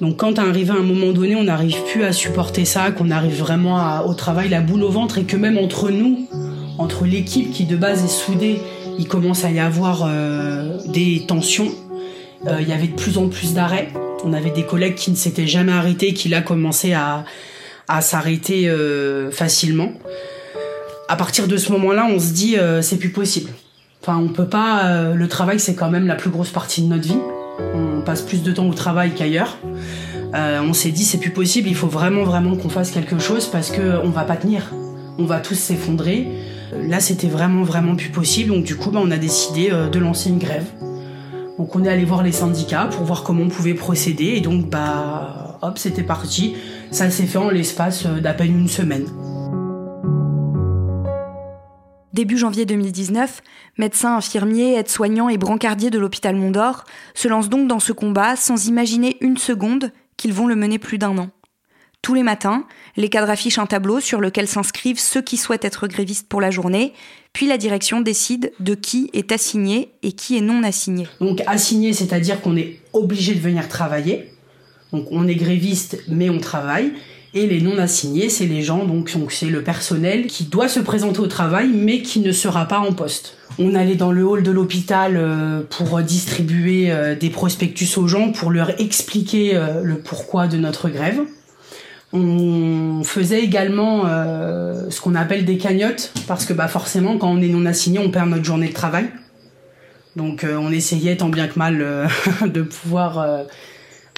Donc 0.00 0.18
quand 0.18 0.38
arrive 0.38 0.70
à 0.70 0.74
un 0.74 0.82
moment 0.82 1.12
donné, 1.12 1.36
on 1.36 1.44
n'arrive 1.44 1.76
plus 1.90 2.04
à 2.04 2.12
supporter 2.12 2.64
ça, 2.64 2.90
qu'on 2.90 3.10
arrive 3.10 3.38
vraiment 3.38 4.04
au 4.06 4.14
travail 4.14 4.48
la 4.48 4.60
boule 4.60 4.82
au 4.82 4.90
ventre 4.90 5.18
et 5.18 5.24
que 5.24 5.36
même 5.36 5.56
entre 5.56 5.90
nous, 5.90 6.28
entre 6.78 7.06
l'équipe 7.06 7.50
qui 7.50 7.64
de 7.64 7.76
base 7.76 8.04
est 8.04 8.08
soudée, 8.08 8.60
il 8.98 9.08
commence 9.08 9.44
à 9.44 9.50
y 9.50 9.58
avoir 9.58 10.04
euh, 10.06 10.78
des 10.86 11.24
tensions. 11.26 11.72
Euh, 12.46 12.58
il 12.60 12.68
y 12.68 12.72
avait 12.72 12.88
de 12.88 12.94
plus 12.94 13.16
en 13.16 13.28
plus 13.28 13.54
d'arrêts. 13.54 13.88
On 14.24 14.32
avait 14.32 14.50
des 14.50 14.64
collègues 14.64 14.94
qui 14.94 15.10
ne 15.10 15.16
s'étaient 15.16 15.46
jamais 15.46 15.72
arrêtés, 15.72 16.12
qui 16.12 16.28
là 16.28 16.42
commençaient 16.42 16.94
à, 16.94 17.24
s'arrêter 18.00 18.68
euh, 18.68 19.30
facilement. 19.30 19.92
À 21.08 21.16
partir 21.16 21.46
de 21.46 21.56
ce 21.56 21.72
moment-là, 21.72 22.06
on 22.10 22.18
se 22.18 22.32
dit 22.32 22.56
c'est 22.82 22.98
plus 22.98 23.10
possible. 23.10 23.50
Enfin, 24.02 24.18
on 24.18 24.28
peut 24.28 24.48
pas. 24.48 25.12
le 25.14 25.28
travail, 25.28 25.60
c'est 25.60 25.74
quand 25.74 25.88
même 25.88 26.08
la 26.08 26.16
plus 26.16 26.30
grosse 26.30 26.50
partie 26.50 26.82
de 26.82 26.88
notre 26.88 27.06
vie 27.06 27.18
on 27.58 28.00
passe 28.02 28.22
plus 28.22 28.42
de 28.42 28.52
temps 28.52 28.68
au 28.68 28.74
travail 28.74 29.12
qu'ailleurs. 29.14 29.58
Euh, 30.34 30.60
on 30.62 30.72
s'est 30.72 30.90
dit 30.90 31.04
c'est 31.04 31.18
plus 31.18 31.30
possible, 31.30 31.68
il 31.68 31.74
faut 31.74 31.86
vraiment 31.86 32.24
vraiment 32.24 32.56
qu'on 32.56 32.68
fasse 32.68 32.90
quelque 32.90 33.18
chose 33.18 33.46
parce 33.46 33.70
que 33.70 34.00
on 34.02 34.10
va 34.10 34.24
pas 34.24 34.36
tenir, 34.36 34.72
on 35.18 35.24
va 35.24 35.40
tous 35.40 35.54
s'effondrer. 35.54 36.28
Euh, 36.72 36.88
là 36.88 37.00
c'était 37.00 37.28
vraiment 37.28 37.62
vraiment 37.62 37.94
plus 37.94 38.10
possible, 38.10 38.50
donc 38.50 38.64
du 38.64 38.76
coup 38.76 38.90
bah, 38.90 39.00
on 39.02 39.10
a 39.10 39.18
décidé 39.18 39.68
euh, 39.70 39.88
de 39.88 39.98
lancer 39.98 40.30
une 40.30 40.38
grève. 40.38 40.66
Donc 41.58 41.74
on 41.74 41.84
est 41.84 41.88
allé 41.88 42.04
voir 42.04 42.22
les 42.22 42.32
syndicats 42.32 42.88
pour 42.90 43.04
voir 43.04 43.22
comment 43.22 43.44
on 43.44 43.48
pouvait 43.48 43.74
procéder 43.74 44.34
et 44.36 44.40
donc 44.40 44.68
bah. 44.68 45.42
Hop, 45.62 45.78
c'était 45.78 46.02
parti. 46.02 46.54
Ça 46.90 47.10
s'est 47.10 47.24
fait 47.24 47.38
en 47.38 47.48
l'espace 47.48 48.06
d'à 48.06 48.34
peine 48.34 48.60
une 48.60 48.68
semaine. 48.68 49.06
Début 52.16 52.38
janvier 52.38 52.64
2019, 52.64 53.42
médecins, 53.76 54.16
infirmiers, 54.16 54.76
aides-soignants 54.76 55.28
et 55.28 55.36
brancardiers 55.36 55.90
de 55.90 55.98
l'hôpital 55.98 56.34
Mondor 56.34 56.84
se 57.12 57.28
lancent 57.28 57.50
donc 57.50 57.68
dans 57.68 57.78
ce 57.78 57.92
combat 57.92 58.36
sans 58.36 58.68
imaginer 58.68 59.18
une 59.20 59.36
seconde 59.36 59.92
qu'ils 60.16 60.32
vont 60.32 60.46
le 60.46 60.56
mener 60.56 60.78
plus 60.78 60.96
d'un 60.96 61.18
an. 61.18 61.28
Tous 62.00 62.14
les 62.14 62.22
matins, 62.22 62.64
les 62.96 63.10
cadres 63.10 63.28
affichent 63.28 63.58
un 63.58 63.66
tableau 63.66 64.00
sur 64.00 64.22
lequel 64.22 64.48
s'inscrivent 64.48 64.98
ceux 64.98 65.20
qui 65.20 65.36
souhaitent 65.36 65.66
être 65.66 65.88
grévistes 65.88 66.26
pour 66.26 66.40
la 66.40 66.50
journée, 66.50 66.94
puis 67.34 67.46
la 67.46 67.58
direction 67.58 68.00
décide 68.00 68.50
de 68.60 68.74
qui 68.74 69.10
est 69.12 69.30
assigné 69.30 69.92
et 70.02 70.12
qui 70.12 70.38
est 70.38 70.40
non 70.40 70.62
assigné. 70.62 71.06
Donc 71.20 71.42
assigné, 71.46 71.92
c'est-à-dire 71.92 72.40
qu'on 72.40 72.56
est 72.56 72.80
obligé 72.94 73.34
de 73.34 73.40
venir 73.40 73.68
travailler. 73.68 74.32
Donc 74.90 75.08
on 75.10 75.28
est 75.28 75.34
gréviste, 75.34 76.02
mais 76.08 76.30
on 76.30 76.38
travaille. 76.38 76.94
Et 77.34 77.46
les 77.46 77.60
non 77.60 77.78
assignés, 77.78 78.28
c'est 78.28 78.46
les 78.46 78.62
gens, 78.62 78.84
donc 78.84 79.10
c'est 79.30 79.46
le 79.46 79.62
personnel 79.62 80.26
qui 80.26 80.44
doit 80.44 80.68
se 80.68 80.80
présenter 80.80 81.20
au 81.20 81.26
travail, 81.26 81.68
mais 81.72 82.00
qui 82.00 82.20
ne 82.20 82.32
sera 82.32 82.66
pas 82.66 82.78
en 82.78 82.92
poste. 82.92 83.36
On 83.58 83.74
allait 83.74 83.94
dans 83.94 84.12
le 84.12 84.24
hall 84.24 84.42
de 84.42 84.50
l'hôpital 84.50 85.16
euh, 85.16 85.62
pour 85.68 86.00
distribuer 86.02 86.90
euh, 86.90 87.14
des 87.14 87.30
prospectus 87.30 87.98
aux 87.98 88.06
gens, 88.06 88.32
pour 88.32 88.50
leur 88.50 88.80
expliquer 88.80 89.56
euh, 89.56 89.82
le 89.82 89.98
pourquoi 89.98 90.46
de 90.46 90.56
notre 90.56 90.88
grève. 90.88 91.20
On 92.12 93.02
faisait 93.04 93.42
également 93.42 94.04
ce 94.04 95.00
qu'on 95.00 95.16
appelle 95.16 95.44
des 95.44 95.58
cagnottes, 95.58 96.12
parce 96.28 96.46
que 96.46 96.54
bah, 96.54 96.68
forcément, 96.68 97.18
quand 97.18 97.28
on 97.28 97.42
est 97.42 97.48
non 97.48 97.66
assigné, 97.66 97.98
on 97.98 98.10
perd 98.10 98.30
notre 98.30 98.44
journée 98.44 98.68
de 98.68 98.72
travail. 98.72 99.10
Donc 100.14 100.46
on 100.48 100.70
essayait 100.70 101.16
tant 101.16 101.28
bien 101.28 101.48
que 101.48 101.58
mal 101.58 102.08
de 102.46 102.62
pouvoir 102.62 103.44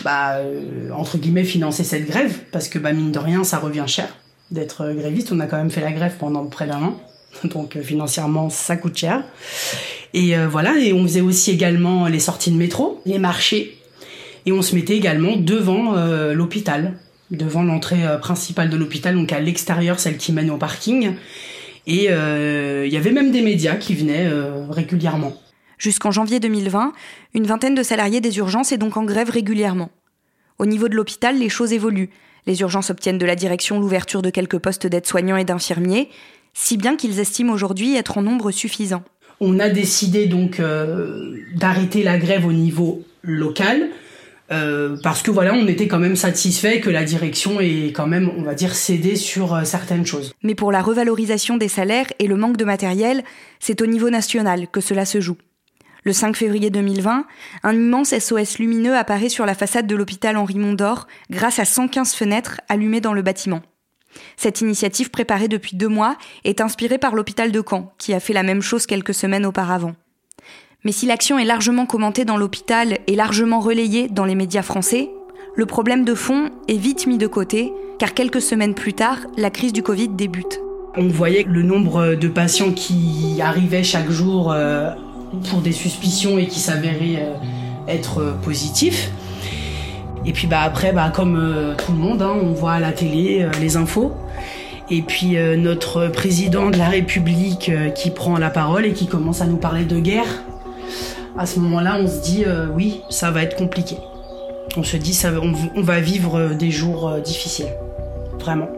bah, 0.04 0.36
euh, 0.36 0.90
entre 0.92 1.18
guillemets, 1.18 1.44
financer 1.44 1.84
cette 1.84 2.06
grève, 2.06 2.38
parce 2.52 2.68
que 2.68 2.78
bah, 2.78 2.92
mine 2.92 3.12
de 3.12 3.18
rien, 3.18 3.44
ça 3.44 3.58
revient 3.58 3.84
cher 3.86 4.08
d'être 4.50 4.92
gréviste. 4.92 5.32
On 5.32 5.40
a 5.40 5.46
quand 5.46 5.56
même 5.56 5.70
fait 5.70 5.80
la 5.80 5.92
grève 5.92 6.14
pendant 6.18 6.46
près 6.46 6.66
d'un 6.66 6.82
an, 6.82 7.00
donc 7.44 7.76
euh, 7.76 7.82
financièrement, 7.82 8.50
ça 8.50 8.76
coûte 8.76 8.96
cher. 8.96 9.24
Et 10.14 10.36
euh, 10.36 10.48
voilà, 10.48 10.78
et 10.78 10.92
on 10.92 11.02
faisait 11.02 11.20
aussi 11.20 11.50
également 11.50 12.06
les 12.06 12.20
sorties 12.20 12.50
de 12.50 12.56
métro, 12.56 13.00
les 13.04 13.18
marchés, 13.18 13.76
et 14.46 14.52
on 14.52 14.62
se 14.62 14.74
mettait 14.74 14.96
également 14.96 15.36
devant 15.36 15.92
l'hôpital, 16.32 16.94
devant 17.30 17.62
l'entrée 17.62 18.04
principale 18.18 18.70
de 18.70 18.76
l'hôpital, 18.78 19.14
donc 19.14 19.30
à 19.30 19.40
l'extérieur, 19.40 20.00
celle 20.00 20.16
qui 20.16 20.32
mène 20.32 20.50
au 20.50 20.56
parking. 20.56 21.16
Et 21.86 22.04
il 22.04 22.90
y 22.90 22.96
avait 22.96 23.10
même 23.10 23.30
des 23.30 23.42
médias 23.42 23.74
qui 23.74 23.94
venaient 23.94 24.26
régulièrement. 24.70 25.34
Jusqu'en 25.78 26.10
janvier 26.10 26.40
2020, 26.40 26.92
une 27.34 27.46
vingtaine 27.46 27.74
de 27.74 27.82
salariés 27.82 28.20
des 28.20 28.38
urgences 28.38 28.72
est 28.72 28.78
donc 28.78 28.96
en 28.96 29.04
grève 29.04 29.30
régulièrement. 29.30 29.90
Au 30.58 30.66
niveau 30.66 30.88
de 30.88 30.96
l'hôpital, 30.96 31.38
les 31.38 31.48
choses 31.48 31.72
évoluent. 31.72 32.10
Les 32.46 32.60
urgences 32.60 32.90
obtiennent 32.90 33.18
de 33.18 33.26
la 33.26 33.36
direction 33.36 33.78
l'ouverture 33.78 34.22
de 34.22 34.30
quelques 34.30 34.58
postes 34.58 34.86
d'aides-soignants 34.86 35.36
et 35.36 35.44
d'infirmiers, 35.44 36.08
si 36.52 36.76
bien 36.76 36.96
qu'ils 36.96 37.20
estiment 37.20 37.52
aujourd'hui 37.52 37.94
être 37.94 38.18
en 38.18 38.22
nombre 38.22 38.50
suffisant. 38.50 39.04
On 39.40 39.60
a 39.60 39.68
décidé 39.68 40.26
donc 40.26 40.58
euh, 40.58 41.36
d'arrêter 41.54 42.02
la 42.02 42.18
grève 42.18 42.44
au 42.44 42.52
niveau 42.52 43.04
local. 43.22 43.90
Euh, 44.50 44.96
parce 45.02 45.22
que 45.22 45.30
voilà, 45.30 45.52
on 45.52 45.66
était 45.68 45.88
quand 45.88 45.98
même 45.98 46.16
satisfait 46.16 46.80
que 46.80 46.88
la 46.88 47.04
direction 47.04 47.60
ait 47.60 47.92
quand 47.94 48.06
même, 48.06 48.30
on 48.36 48.42
va 48.42 48.54
dire, 48.54 48.74
cédé 48.74 49.14
sur 49.14 49.54
euh, 49.54 49.64
certaines 49.64 50.06
choses. 50.06 50.32
Mais 50.42 50.54
pour 50.54 50.72
la 50.72 50.80
revalorisation 50.80 51.58
des 51.58 51.68
salaires 51.68 52.06
et 52.18 52.26
le 52.26 52.36
manque 52.36 52.56
de 52.56 52.64
matériel, 52.64 53.22
c'est 53.60 53.82
au 53.82 53.86
niveau 53.86 54.08
national 54.08 54.66
que 54.68 54.80
cela 54.80 55.04
se 55.04 55.20
joue. 55.20 55.36
Le 56.08 56.14
5 56.14 56.36
février 56.36 56.70
2020, 56.70 57.26
un 57.64 57.74
immense 57.74 58.18
SOS 58.18 58.60
lumineux 58.60 58.96
apparaît 58.96 59.28
sur 59.28 59.44
la 59.44 59.54
façade 59.54 59.86
de 59.86 59.94
l'hôpital 59.94 60.38
Henri 60.38 60.58
Mondor 60.58 61.06
grâce 61.28 61.58
à 61.58 61.66
115 61.66 62.14
fenêtres 62.14 62.62
allumées 62.70 63.02
dans 63.02 63.12
le 63.12 63.20
bâtiment. 63.20 63.60
Cette 64.38 64.62
initiative 64.62 65.10
préparée 65.10 65.48
depuis 65.48 65.76
deux 65.76 65.88
mois 65.88 66.16
est 66.44 66.62
inspirée 66.62 66.96
par 66.96 67.14
l'hôpital 67.14 67.52
de 67.52 67.62
Caen, 67.62 67.92
qui 67.98 68.14
a 68.14 68.20
fait 68.20 68.32
la 68.32 68.42
même 68.42 68.62
chose 68.62 68.86
quelques 68.86 69.12
semaines 69.12 69.44
auparavant. 69.44 69.96
Mais 70.82 70.92
si 70.92 71.04
l'action 71.04 71.38
est 71.38 71.44
largement 71.44 71.84
commentée 71.84 72.24
dans 72.24 72.38
l'hôpital 72.38 73.00
et 73.06 73.14
largement 73.14 73.60
relayée 73.60 74.08
dans 74.08 74.24
les 74.24 74.34
médias 74.34 74.62
français, 74.62 75.10
le 75.56 75.66
problème 75.66 76.06
de 76.06 76.14
fond 76.14 76.48
est 76.68 76.78
vite 76.78 77.06
mis 77.06 77.18
de 77.18 77.26
côté, 77.26 77.70
car 77.98 78.14
quelques 78.14 78.40
semaines 78.40 78.74
plus 78.74 78.94
tard, 78.94 79.18
la 79.36 79.50
crise 79.50 79.74
du 79.74 79.82
Covid 79.82 80.08
débute. 80.08 80.58
On 80.96 81.08
voyait 81.08 81.44
le 81.46 81.62
nombre 81.62 82.14
de 82.14 82.28
patients 82.28 82.72
qui 82.72 83.40
arrivaient 83.42 83.84
chaque 83.84 84.08
jour 84.08 84.50
euh, 84.50 84.90
pour 85.50 85.60
des 85.60 85.72
suspicions 85.72 86.38
et 86.38 86.46
qui 86.46 86.60
s'avéraient 86.60 87.22
euh, 87.22 87.34
être 87.86 88.20
euh, 88.20 88.32
positifs. 88.42 89.10
Et 90.24 90.32
puis 90.32 90.46
bah 90.46 90.60
après, 90.62 90.92
bah, 90.92 91.10
comme 91.14 91.36
euh, 91.36 91.74
tout 91.74 91.92
le 91.92 91.98
monde, 91.98 92.22
hein, 92.22 92.34
on 92.42 92.52
voit 92.52 92.72
à 92.72 92.80
la 92.80 92.92
télé 92.92 93.46
les 93.60 93.76
infos. 93.76 94.12
Et 94.90 95.02
puis 95.02 95.36
notre 95.58 96.08
président 96.08 96.70
de 96.70 96.78
la 96.78 96.88
République 96.88 97.70
qui 97.94 98.08
prend 98.08 98.38
la 98.38 98.48
parole 98.48 98.86
et 98.86 98.94
qui 98.94 99.06
commence 99.06 99.42
à 99.42 99.46
nous 99.46 99.58
parler 99.58 99.84
de 99.84 99.98
guerre. 99.98 100.24
À 101.36 101.44
ce 101.44 101.60
moment-là, 101.60 101.98
on 102.00 102.06
se 102.06 102.22
dit 102.22 102.46
oui, 102.74 103.02
ça 103.10 103.30
va 103.30 103.42
être 103.42 103.54
compliqué. 103.54 103.98
On 104.78 104.82
se 104.82 104.96
dit 104.96 105.12
ça, 105.12 105.30
on 105.76 105.82
va 105.82 106.00
vivre 106.00 106.54
des 106.54 106.70
jours 106.70 107.12
difficiles, 107.22 107.68
vraiment. 108.40 108.77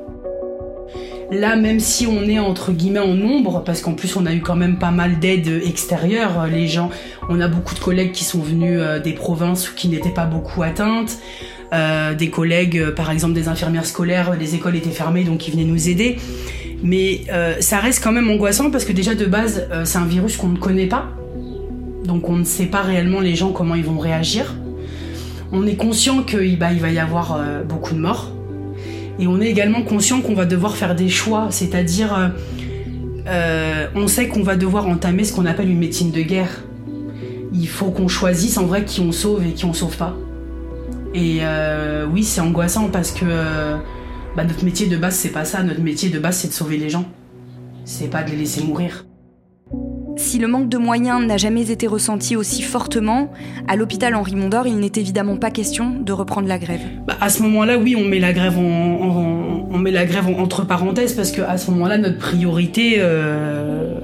Là, 1.31 1.55
même 1.55 1.79
si 1.79 2.09
on 2.09 2.23
est 2.25 2.41
entre 2.41 2.73
guillemets 2.73 2.99
en 2.99 3.15
nombre, 3.15 3.63
parce 3.65 3.83
qu'en 3.83 3.93
plus 3.93 4.17
on 4.17 4.27
a 4.27 4.35
eu 4.35 4.41
quand 4.41 4.57
même 4.57 4.79
pas 4.79 4.91
mal 4.91 5.21
d'aides 5.21 5.63
extérieures, 5.65 6.47
les 6.51 6.67
gens, 6.67 6.91
on 7.29 7.41
a 7.41 7.47
beaucoup 7.47 7.75
de 7.75 7.79
collègues 7.79 8.11
qui 8.11 8.25
sont 8.25 8.41
venus 8.41 8.81
euh, 8.81 8.99
des 8.99 9.13
provinces 9.13 9.69
qui 9.69 9.89
n'étaient 9.89 10.11
pas 10.11 10.27
beaucoup 10.27 10.63
atteintes. 10.65 11.19
Euh, 11.73 12.15
des 12.15 12.31
collègues, 12.31 12.79
euh, 12.79 12.93
par 12.93 13.13
exemple 13.13 13.35
des 13.35 13.47
infirmières 13.47 13.87
scolaires, 13.87 14.35
les 14.37 14.57
écoles 14.57 14.75
étaient 14.75 14.91
fermées 14.91 15.23
donc 15.23 15.47
ils 15.47 15.53
venaient 15.53 15.63
nous 15.63 15.89
aider. 15.89 16.19
Mais 16.83 17.21
ça 17.61 17.77
reste 17.77 18.03
quand 18.03 18.11
même 18.11 18.31
angoissant 18.31 18.71
parce 18.71 18.87
que 18.87 18.93
déjà 18.93 19.15
de 19.15 19.27
base 19.27 19.69
c'est 19.85 19.99
un 19.99 20.07
virus 20.07 20.39
qu'on 20.39 20.49
ne 20.49 20.57
connaît 20.57 20.87
pas, 20.87 21.11
donc 22.07 22.27
on 22.31 22.37
ne 22.37 22.45
sait 22.45 22.65
pas 22.65 22.81
réellement 22.81 23.21
les 23.21 23.35
gens 23.35 23.53
comment 23.53 23.75
ils 23.75 23.85
vont 23.85 23.99
réagir. 23.99 24.55
On 25.53 25.67
est 25.67 25.77
conscient 25.77 26.23
qu'il 26.23 26.59
bah, 26.59 26.73
il 26.73 26.81
va 26.81 26.91
y 26.91 26.99
avoir 26.99 27.39
beaucoup 27.69 27.93
de 27.93 28.01
morts, 28.01 28.33
et 29.19 29.27
on 29.27 29.41
est 29.41 29.49
également 29.49 29.83
conscient 29.83 30.21
qu'on 30.21 30.35
va 30.35 30.47
devoir 30.47 30.77
faire 30.77 30.95
des 30.95 31.09
choix, 31.09 31.49
c'est-à-dire 31.51 32.15
euh, 32.15 32.29
euh, 33.27 33.87
on 33.95 34.07
sait 34.09 34.29
qu'on 34.29 34.43
va 34.43 34.57
devoir 34.57 34.87
entamer 34.87 35.25
ce 35.25 35.33
qu'on 35.33 35.47
appelle 35.47 35.69
une 35.69 35.79
médecine 35.79 36.11
de 36.11 36.23
guerre. 36.23 36.63
Il 37.53 37.69
faut 37.69 37.91
qu'on 37.91 38.09
choisisse 38.09 38.57
en 38.59 38.67
vrai 38.67 38.85
qui 38.85 39.01
on 39.01 39.13
sauve 39.13 39.45
et 39.47 39.53
qui 39.53 39.65
on 39.65 39.73
sauve 39.73 39.97
pas. 39.97 40.17
Et 41.13 41.39
euh, 41.43 42.07
oui, 42.11 42.23
c'est 42.23 42.41
angoissant 42.41 42.89
parce 42.89 43.11
que 43.11 43.25
bah, 44.37 44.45
notre 44.45 44.65
métier 44.65 44.87
de 44.87 44.97
base 44.97 45.17
c'est 45.17 45.31
pas 45.33 45.45
ça. 45.45 45.63
Notre 45.63 45.83
métier 45.83 46.09
de 46.09 46.19
base 46.19 46.37
c'est 46.37 46.49
de 46.49 46.53
sauver 46.53 46.77
les 46.77 46.89
gens. 46.89 47.05
C'est 47.85 48.09
pas 48.09 48.23
de 48.23 48.31
les 48.31 48.37
laisser 48.37 48.63
mourir. 48.63 49.05
Si 50.21 50.39
le 50.39 50.49
manque 50.49 50.69
de 50.69 50.77
moyens 50.77 51.27
n'a 51.27 51.39
jamais 51.39 51.71
été 51.71 51.87
ressenti 51.87 52.37
aussi 52.37 52.61
fortement, 52.61 53.33
à 53.67 53.75
l'hôpital 53.75 54.15
Henri 54.15 54.37
Mondor, 54.37 54.67
il 54.67 54.77
n'est 54.77 54.93
évidemment 54.97 55.39
pas 55.39 55.51
question 55.51 55.95
de 55.99 56.13
reprendre 56.13 56.47
la 56.47 56.59
grève. 56.59 56.83
Bah, 57.07 57.17
à 57.23 57.31
ce 57.31 57.43
moment-là, 57.43 57.79
oui, 57.79 57.97
on 57.97 58.05
met 58.05 58.19
la 58.19 58.35
grève 58.35 58.59
entre 60.39 60.67
parenthèses 60.67 61.15
parce 61.15 61.33
qu'à 61.33 61.57
ce 61.57 61.71
moment-là, 61.71 61.97
notre 61.97 62.19
priorité, 62.19 62.97
euh, 62.99 63.95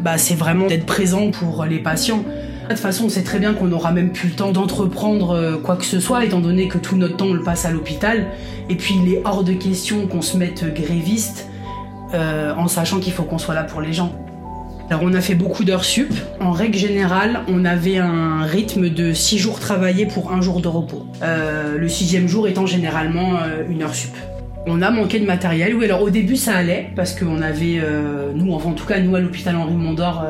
bah, 0.00 0.18
c'est 0.18 0.34
vraiment 0.34 0.66
d'être 0.66 0.84
présent 0.84 1.30
pour 1.30 1.64
les 1.64 1.78
patients. 1.78 2.24
De 2.64 2.68
toute 2.68 2.78
façon, 2.78 3.06
on 3.06 3.08
sait 3.08 3.24
très 3.24 3.38
bien 3.38 3.54
qu'on 3.54 3.68
n'aura 3.68 3.90
même 3.90 4.12
plus 4.12 4.28
le 4.28 4.34
temps 4.34 4.52
d'entreprendre 4.52 5.30
euh, 5.30 5.56
quoi 5.56 5.76
que 5.76 5.86
ce 5.86 5.98
soit, 5.98 6.26
étant 6.26 6.40
donné 6.40 6.68
que 6.68 6.76
tout 6.76 6.96
notre 6.96 7.16
temps 7.16 7.28
on 7.28 7.34
le 7.34 7.42
passe 7.42 7.64
à 7.64 7.70
l'hôpital. 7.70 8.26
Et 8.68 8.74
puis, 8.74 8.96
il 9.02 9.14
est 9.14 9.22
hors 9.24 9.42
de 9.42 9.54
question 9.54 10.06
qu'on 10.08 10.22
se 10.22 10.36
mette 10.36 10.74
gréviste 10.74 11.48
euh, 12.12 12.54
en 12.54 12.68
sachant 12.68 13.00
qu'il 13.00 13.14
faut 13.14 13.22
qu'on 13.22 13.38
soit 13.38 13.54
là 13.54 13.64
pour 13.64 13.80
les 13.80 13.94
gens. 13.94 14.23
Alors 14.90 15.02
on 15.02 15.14
a 15.14 15.20
fait 15.22 15.34
beaucoup 15.34 15.64
d'heures 15.64 15.84
sup. 15.84 16.12
En 16.40 16.52
règle 16.52 16.76
générale, 16.76 17.40
on 17.48 17.64
avait 17.64 17.96
un 17.96 18.42
rythme 18.42 18.90
de 18.90 19.14
6 19.14 19.38
jours 19.38 19.58
travaillés 19.58 20.04
pour 20.04 20.32
un 20.32 20.42
jour 20.42 20.60
de 20.60 20.68
repos. 20.68 21.06
Euh, 21.22 21.78
le 21.78 21.88
sixième 21.88 22.28
jour 22.28 22.46
étant 22.46 22.66
généralement 22.66 23.36
euh, 23.36 23.62
une 23.68 23.82
heure 23.82 23.94
sup. 23.94 24.14
On 24.66 24.82
a 24.82 24.90
manqué 24.90 25.20
de 25.20 25.26
matériel. 25.26 25.74
Oui, 25.74 25.86
alors 25.86 26.02
au 26.02 26.10
début 26.10 26.36
ça 26.36 26.54
allait 26.54 26.90
parce 26.96 27.18
qu'on 27.18 27.40
avait, 27.40 27.80
euh, 27.82 28.32
nous, 28.34 28.52
enfin 28.52 28.70
en 28.70 28.74
tout 28.74 28.84
cas 28.84 29.00
nous 29.00 29.16
à 29.16 29.20
l'hôpital 29.20 29.56
Henri 29.56 29.74
Mondor, 29.74 30.24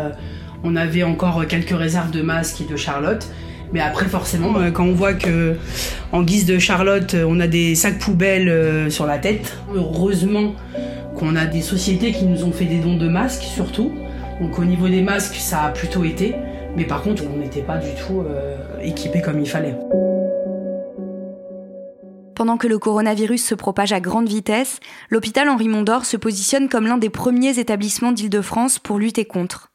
on 0.63 0.77
avait 0.77 1.03
encore 1.03 1.47
quelques 1.49 1.77
réserves 1.77 2.13
de 2.13 2.23
masques 2.23 2.61
et 2.61 2.71
de 2.71 2.77
Charlotte. 2.77 3.27
Mais 3.73 3.81
après, 3.81 4.07
forcément, 4.07 4.55
quand 4.73 4.85
on 4.85 4.93
voit 4.93 5.15
que, 5.15 5.57
en 6.13 6.23
guise 6.23 6.47
de 6.47 6.61
Charlotte, 6.61 7.17
on 7.27 7.41
a 7.41 7.49
des 7.49 7.75
sacs 7.75 7.99
poubelles 7.99 8.87
sur 8.89 9.05
la 9.05 9.19
tête, 9.19 9.57
heureusement 9.75 10.55
qu'on 11.17 11.35
a 11.35 11.47
des 11.47 11.61
sociétés 11.61 12.13
qui 12.13 12.25
nous 12.25 12.45
ont 12.45 12.53
fait 12.53 12.67
des 12.67 12.79
dons 12.79 12.97
de 12.97 13.09
masques, 13.09 13.43
surtout. 13.43 13.91
Donc 14.41 14.59
au 14.59 14.65
niveau 14.65 14.89
des 14.89 15.03
masques, 15.03 15.37
ça 15.37 15.65
a 15.65 15.71
plutôt 15.71 16.05
été, 16.05 16.35
mais 16.77 16.85
par 16.85 17.03
contre, 17.03 17.23
on 17.33 17.37
n'était 17.37 17.63
pas 17.63 17.79
du 17.79 17.91
tout 17.95 18.21
euh, 18.21 18.57
équipé 18.83 19.23
comme 19.23 19.41
il 19.41 19.49
fallait. 19.49 19.77
Pendant 22.35 22.57
que 22.57 22.67
le 22.67 22.79
coronavirus 22.79 23.45
se 23.45 23.55
propage 23.55 23.93
à 23.93 24.01
grande 24.01 24.29
vitesse, 24.29 24.81
l'hôpital 25.09 25.49
Henri 25.49 25.69
Mondor 25.69 26.05
se 26.05 26.17
positionne 26.17 26.69
comme 26.69 26.87
l'un 26.87 26.99
des 26.99 27.11
premiers 27.11 27.61
établissements 27.61 28.11
d'Île-de-France 28.11 28.81
pour 28.81 28.99
lutter 28.99 29.25
contre. 29.25 29.71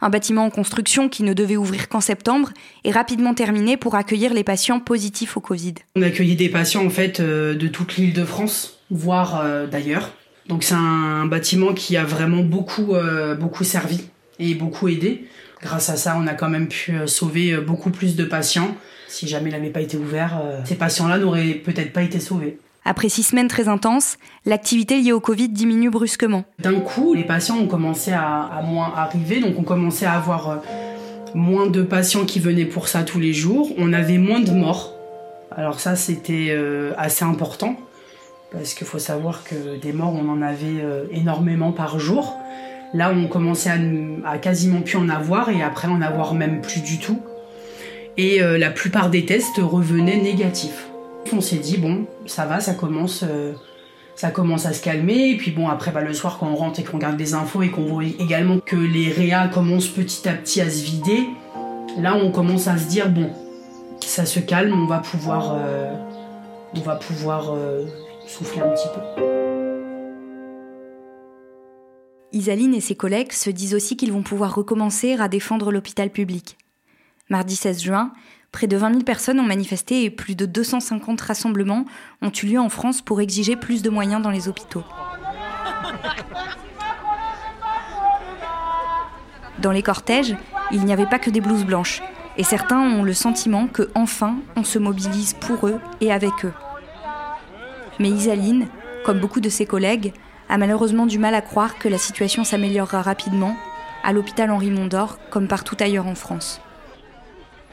Un 0.00 0.10
bâtiment 0.10 0.44
en 0.44 0.50
construction 0.50 1.08
qui 1.08 1.24
ne 1.24 1.32
devait 1.32 1.56
ouvrir 1.56 1.88
qu'en 1.88 2.00
septembre 2.00 2.50
est 2.84 2.92
rapidement 2.92 3.34
terminé 3.34 3.76
pour 3.76 3.96
accueillir 3.96 4.32
les 4.32 4.44
patients 4.44 4.78
positifs 4.78 5.36
au 5.36 5.40
Covid. 5.40 5.74
On 5.96 6.02
accueillit 6.02 6.36
des 6.36 6.48
patients 6.48 6.86
en 6.86 6.90
fait 6.90 7.18
euh, 7.18 7.54
de 7.54 7.66
toute 7.66 7.96
l'île 7.96 8.12
de 8.12 8.24
France, 8.24 8.78
voire 8.90 9.40
euh, 9.42 9.66
d'ailleurs. 9.66 10.12
Donc 10.48 10.62
c'est 10.62 10.74
un 10.74 11.26
bâtiment 11.26 11.72
qui 11.72 11.96
a 11.96 12.04
vraiment 12.04 12.42
beaucoup, 12.42 12.94
euh, 12.94 13.34
beaucoup 13.34 13.64
servi 13.64 14.02
et 14.38 14.54
beaucoup 14.54 14.88
aidé. 14.88 15.26
Grâce 15.62 15.88
à 15.88 15.96
ça, 15.96 16.16
on 16.18 16.26
a 16.26 16.34
quand 16.34 16.48
même 16.48 16.68
pu 16.68 16.92
sauver 17.06 17.56
beaucoup 17.56 17.90
plus 17.90 18.16
de 18.16 18.24
patients. 18.24 18.76
Si 19.08 19.26
jamais 19.26 19.48
il 19.48 19.52
n'avait 19.52 19.70
pas 19.70 19.80
été 19.80 19.96
ouvert, 19.96 20.42
ces 20.64 20.74
patients-là 20.74 21.16
n'auraient 21.16 21.54
peut-être 21.54 21.92
pas 21.92 22.02
été 22.02 22.20
sauvés. 22.20 22.58
Après 22.86 23.08
six 23.08 23.22
semaines 23.22 23.48
très 23.48 23.68
intenses, 23.68 24.18
l'activité 24.44 25.00
liée 25.00 25.12
au 25.12 25.20
Covid 25.20 25.48
diminue 25.48 25.88
brusquement. 25.88 26.44
D'un 26.58 26.80
coup, 26.80 27.14
les 27.14 27.24
patients 27.24 27.56
ont 27.56 27.66
commencé 27.66 28.12
à, 28.12 28.60
moins 28.62 28.92
arriver, 28.94 29.40
donc 29.40 29.58
on 29.58 29.62
commençait 29.62 30.04
à 30.04 30.12
avoir 30.12 30.50
euh, 30.50 30.56
moins 31.34 31.66
de 31.66 31.82
patients 31.82 32.26
qui 32.26 32.40
venaient 32.40 32.66
pour 32.66 32.88
ça 32.88 33.02
tous 33.02 33.18
les 33.18 33.32
jours. 33.32 33.70
On 33.78 33.94
avait 33.94 34.18
moins 34.18 34.40
de 34.40 34.50
morts. 34.50 34.92
Alors 35.50 35.80
ça, 35.80 35.96
c'était 35.96 36.48
euh, 36.50 36.92
assez 36.98 37.24
important, 37.24 37.76
parce 38.54 38.74
qu'il 38.74 38.86
faut 38.86 38.98
savoir 38.98 39.44
que 39.44 39.76
des 39.76 39.92
morts, 39.92 40.14
on 40.14 40.28
en 40.30 40.42
avait 40.42 40.80
euh, 40.80 41.04
énormément 41.10 41.72
par 41.72 41.98
jour. 41.98 42.36
Là, 42.92 43.12
on 43.14 43.26
commençait 43.26 43.70
à, 44.24 44.38
quasiment 44.38 44.80
plus 44.80 44.96
en 44.96 45.08
avoir, 45.08 45.48
et 45.50 45.62
après 45.62 45.88
en 45.88 46.00
avoir 46.00 46.34
même 46.34 46.60
plus 46.60 46.80
du 46.80 46.98
tout. 46.98 47.20
Et 48.16 48.38
la 48.38 48.70
plupart 48.70 49.10
des 49.10 49.24
tests 49.24 49.58
revenaient 49.58 50.22
négatifs. 50.22 50.86
On 51.32 51.40
s'est 51.40 51.56
dit 51.56 51.78
bon, 51.78 52.06
ça 52.26 52.46
va, 52.46 52.60
ça 52.60 52.74
commence, 52.74 53.24
euh, 53.28 53.52
ça 54.14 54.30
commence 54.30 54.66
à 54.66 54.72
se 54.72 54.82
calmer. 54.82 55.30
Et 55.30 55.36
puis 55.36 55.50
bon, 55.50 55.68
après 55.68 55.90
bah, 55.90 56.02
le 56.02 56.12
soir 56.12 56.38
quand 56.38 56.46
on 56.46 56.54
rentre 56.54 56.80
et 56.80 56.84
qu'on 56.84 56.98
regarde 56.98 57.16
des 57.16 57.34
infos 57.34 57.62
et 57.62 57.70
qu'on 57.70 57.86
voit 57.86 58.04
également 58.04 58.58
que 58.58 58.76
les 58.76 59.10
réas 59.10 59.48
commencent 59.48 59.88
petit 59.88 60.28
à 60.28 60.32
petit 60.32 60.60
à 60.60 60.70
se 60.70 60.84
vider, 60.84 61.24
là 61.98 62.14
on 62.14 62.30
commence 62.30 62.68
à 62.68 62.76
se 62.76 62.86
dire 62.86 63.08
bon, 63.08 63.30
ça 64.00 64.26
se 64.26 64.38
calme, 64.38 64.72
on 64.74 64.86
va 64.86 64.98
pouvoir, 64.98 65.56
euh, 65.58 65.92
on 66.76 66.80
va 66.80 66.96
pouvoir 66.96 67.52
euh, 67.52 67.84
souffler 68.26 68.62
un 68.62 68.70
petit 68.70 68.88
peu. 68.94 69.00
Isaline 72.32 72.74
et 72.74 72.80
ses 72.80 72.96
collègues 72.96 73.32
se 73.32 73.50
disent 73.50 73.74
aussi 73.74 73.96
qu'ils 73.96 74.12
vont 74.12 74.22
pouvoir 74.22 74.54
recommencer 74.54 75.14
à 75.14 75.28
défendre 75.28 75.70
l'hôpital 75.70 76.10
public. 76.10 76.58
Mardi 77.30 77.56
16 77.56 77.82
juin, 77.82 78.12
Près 78.54 78.68
de 78.68 78.76
20 78.76 78.90
000 78.90 79.02
personnes 79.02 79.40
ont 79.40 79.44
manifesté 79.44 80.04
et 80.04 80.10
plus 80.10 80.36
de 80.36 80.46
250 80.46 81.20
rassemblements 81.20 81.86
ont 82.22 82.30
eu 82.30 82.46
lieu 82.46 82.60
en 82.60 82.68
France 82.68 83.02
pour 83.02 83.20
exiger 83.20 83.56
plus 83.56 83.82
de 83.82 83.90
moyens 83.90 84.22
dans 84.22 84.30
les 84.30 84.46
hôpitaux. 84.46 84.84
Dans 89.58 89.72
les 89.72 89.82
cortèges, 89.82 90.36
il 90.70 90.84
n'y 90.84 90.92
avait 90.92 91.08
pas 91.08 91.18
que 91.18 91.30
des 91.30 91.40
blouses 91.40 91.64
blanches, 91.64 92.00
et 92.36 92.44
certains 92.44 92.78
ont 92.78 93.02
le 93.02 93.12
sentiment 93.12 93.66
que 93.66 93.90
enfin 93.96 94.36
on 94.54 94.62
se 94.62 94.78
mobilise 94.78 95.34
pour 95.34 95.66
eux 95.66 95.80
et 96.00 96.12
avec 96.12 96.44
eux. 96.44 96.52
Mais 97.98 98.10
Isaline, 98.10 98.66
comme 99.04 99.20
beaucoup 99.20 99.40
de 99.40 99.48
ses 99.48 99.66
collègues, 99.66 100.12
a 100.48 100.58
malheureusement 100.58 101.06
du 101.06 101.18
mal 101.18 101.34
à 101.34 101.40
croire 101.40 101.78
que 101.78 101.88
la 101.88 101.98
situation 101.98 102.44
s'améliorera 102.44 103.02
rapidement, 103.02 103.56
à 104.02 104.12
l'hôpital 104.12 104.50
Henri 104.50 104.70
Mondor 104.70 105.18
comme 105.30 105.48
partout 105.48 105.76
ailleurs 105.80 106.06
en 106.06 106.14
France. 106.14 106.60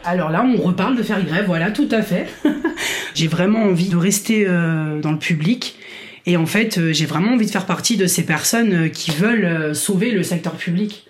Alors 0.04 0.32
là, 0.32 0.44
on 0.44 0.60
reparle 0.60 0.98
de 0.98 1.04
faire 1.04 1.24
grève, 1.24 1.46
voilà, 1.46 1.72
tout 1.72 1.90
à 1.92 2.01
fait. 2.01 2.28
j'ai 3.13 3.28
vraiment 3.28 3.63
envie 3.63 3.90
de 3.90 3.98
rester 3.98 4.46
euh, 4.48 5.00
dans 5.00 5.12
le 5.12 5.20
public. 5.20 5.78
Et 6.25 6.38
en 6.38 6.46
fait, 6.46 6.78
euh, 6.78 6.94
j'ai 6.94 7.06
vraiment 7.06 7.34
envie 7.34 7.46
de 7.46 7.51
faire 7.51 7.66
partie 7.66 7.98
de 7.98 8.08
ces 8.08 8.25
personnes 8.25 8.74
euh, 8.74 8.90
qui 8.90 9.12
veulent 9.12 9.75
sauver 9.75 10.12
le 10.12 10.24
secteur 10.24 10.54
public. 10.54 11.06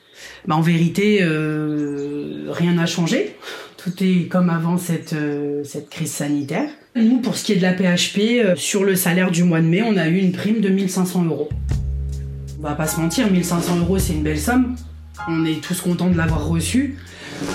Bah, 0.46 0.56
en 0.56 0.62
vérité, 0.62 1.24
rien 1.24 2.74
n'a 2.74 2.86
changé. 2.88 3.36
Tout 3.77 3.91
est 4.03 4.27
comme 4.27 4.50
avant 4.50 4.77
cette, 4.77 5.15
cette 5.63 5.89
crise 5.89 6.12
sanitaire. 6.12 6.70
Nous, 6.95 7.19
pour 7.19 7.38
ce 7.38 7.45
qui 7.45 7.53
est 7.53 7.55
de 7.55 7.62
la 7.62 7.71
PHP, 7.71 8.57
sur 8.57 8.83
le 8.83 8.95
salaire 8.95 9.31
du 9.31 9.43
mois 9.43 9.62
de 9.62 9.65
mai, 9.65 9.81
on 9.81 9.95
a 9.95 10.10
eu 10.10 10.17
une 10.17 10.33
prime 10.33 10.60
de 10.60 10.67
1500 10.67 11.24
euros. 11.24 11.48
On 12.60 12.63
va 12.63 12.75
pas 12.75 12.86
se 12.86 13.00
mentir, 13.00 13.31
1500 13.31 13.79
euros, 13.79 13.98
c'est 13.98 14.13
une 14.13 14.24
belle 14.24 14.39
somme. 14.39 14.75
On 15.29 15.45
est 15.45 15.63
tous 15.63 15.79
contents 15.79 16.10
de 16.10 16.17
l'avoir 16.17 16.45
reçu. 16.45 16.97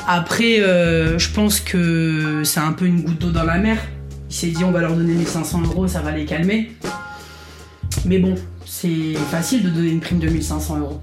Après, 0.09 0.61
euh, 0.61 1.18
je 1.18 1.31
pense 1.31 1.61
que 1.61 2.42
c'est 2.44 2.61
un 2.61 2.72
peu 2.72 2.87
une 2.87 3.03
goutte 3.03 3.18
d'eau 3.18 3.31
dans 3.31 3.44
la 3.44 3.59
mer. 3.59 3.79
Il 4.31 4.35
s'est 4.35 4.49
dit 4.49 4.64
on 4.64 4.72
va 4.72 4.81
leur 4.81 4.94
donner 4.94 5.12
1500 5.12 5.62
euros, 5.64 5.87
ça 5.87 6.01
va 6.01 6.12
les 6.12 6.25
calmer. 6.25 6.72
Mais 8.07 8.18
bon, 8.18 8.37
c'est 8.64 9.14
facile 9.31 9.62
de 9.62 9.68
donner 9.68 9.90
une 9.90 10.01
prime 10.01 10.18
de 10.18 10.29
1500 10.29 10.79
euros. 10.79 11.01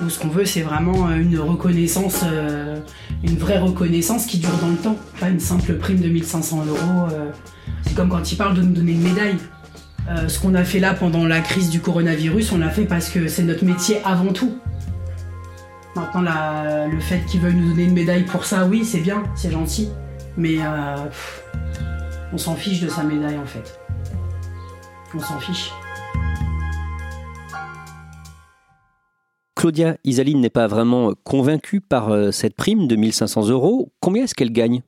Nous, 0.00 0.10
ce 0.10 0.18
qu'on 0.18 0.28
veut, 0.28 0.44
c'est 0.44 0.62
vraiment 0.62 1.10
une 1.10 1.38
reconnaissance, 1.38 2.20
euh, 2.24 2.78
une 3.22 3.36
vraie 3.36 3.58
reconnaissance 3.58 4.26
qui 4.26 4.38
dure 4.38 4.56
dans 4.60 4.68
le 4.68 4.76
temps. 4.76 4.96
Pas 5.20 5.28
une 5.28 5.40
simple 5.40 5.74
prime 5.74 6.00
de 6.00 6.08
1500 6.08 6.64
euros. 6.66 7.08
Euh. 7.12 7.30
c'est 7.82 7.94
comme 7.94 8.08
quand 8.08 8.30
ils 8.32 8.36
parlent 8.36 8.54
de 8.54 8.62
nous 8.62 8.72
donner 8.72 8.92
une 8.92 9.02
médaille. 9.02 9.36
ce 10.28 10.38
qu'on 10.38 10.54
a 10.54 10.64
fait 10.64 10.80
là 10.80 10.94
pendant 10.94 11.26
la 11.26 11.40
crise 11.40 11.70
du 11.70 11.80
coronavirus, 11.80 12.52
on 12.52 12.58
l'a 12.58 12.70
fait 12.70 12.84
parce 12.84 13.08
que 13.08 13.28
c'est 13.28 13.44
notre 13.44 13.64
métier 13.64 13.98
avant 14.04 14.32
tout. 14.32 14.58
Maintenant, 15.94 16.22
le 16.22 17.00
fait 17.00 17.20
qu'ils 17.26 17.40
veuillent 17.40 17.54
nous 17.54 17.70
donner 17.70 17.84
une 17.84 17.94
médaille 17.94 18.24
pour 18.24 18.44
ça, 18.44 18.66
oui, 18.66 18.84
c'est 18.84 19.00
bien, 19.00 19.22
c'est 19.34 19.50
gentil. 19.50 19.90
Mais 20.36 20.56
euh, 20.60 20.96
on 22.32 22.38
s'en 22.38 22.54
fiche 22.54 22.80
de 22.80 22.88
sa 22.88 23.02
médaille 23.02 23.38
en 23.38 23.46
fait. 23.46 23.78
On 25.14 25.20
s'en 25.20 25.38
fiche. 25.38 25.70
Claudia 29.62 29.96
Isaline 30.02 30.40
n'est 30.40 30.50
pas 30.50 30.66
vraiment 30.66 31.12
convaincue 31.22 31.80
par 31.80 32.08
euh, 32.08 32.32
cette 32.32 32.56
prime 32.56 32.88
de 32.88 32.96
1500 32.96 33.48
euros. 33.48 33.92
Combien 34.00 34.24
est-ce 34.24 34.34
qu'elle 34.34 34.50
gagne? 34.50 34.82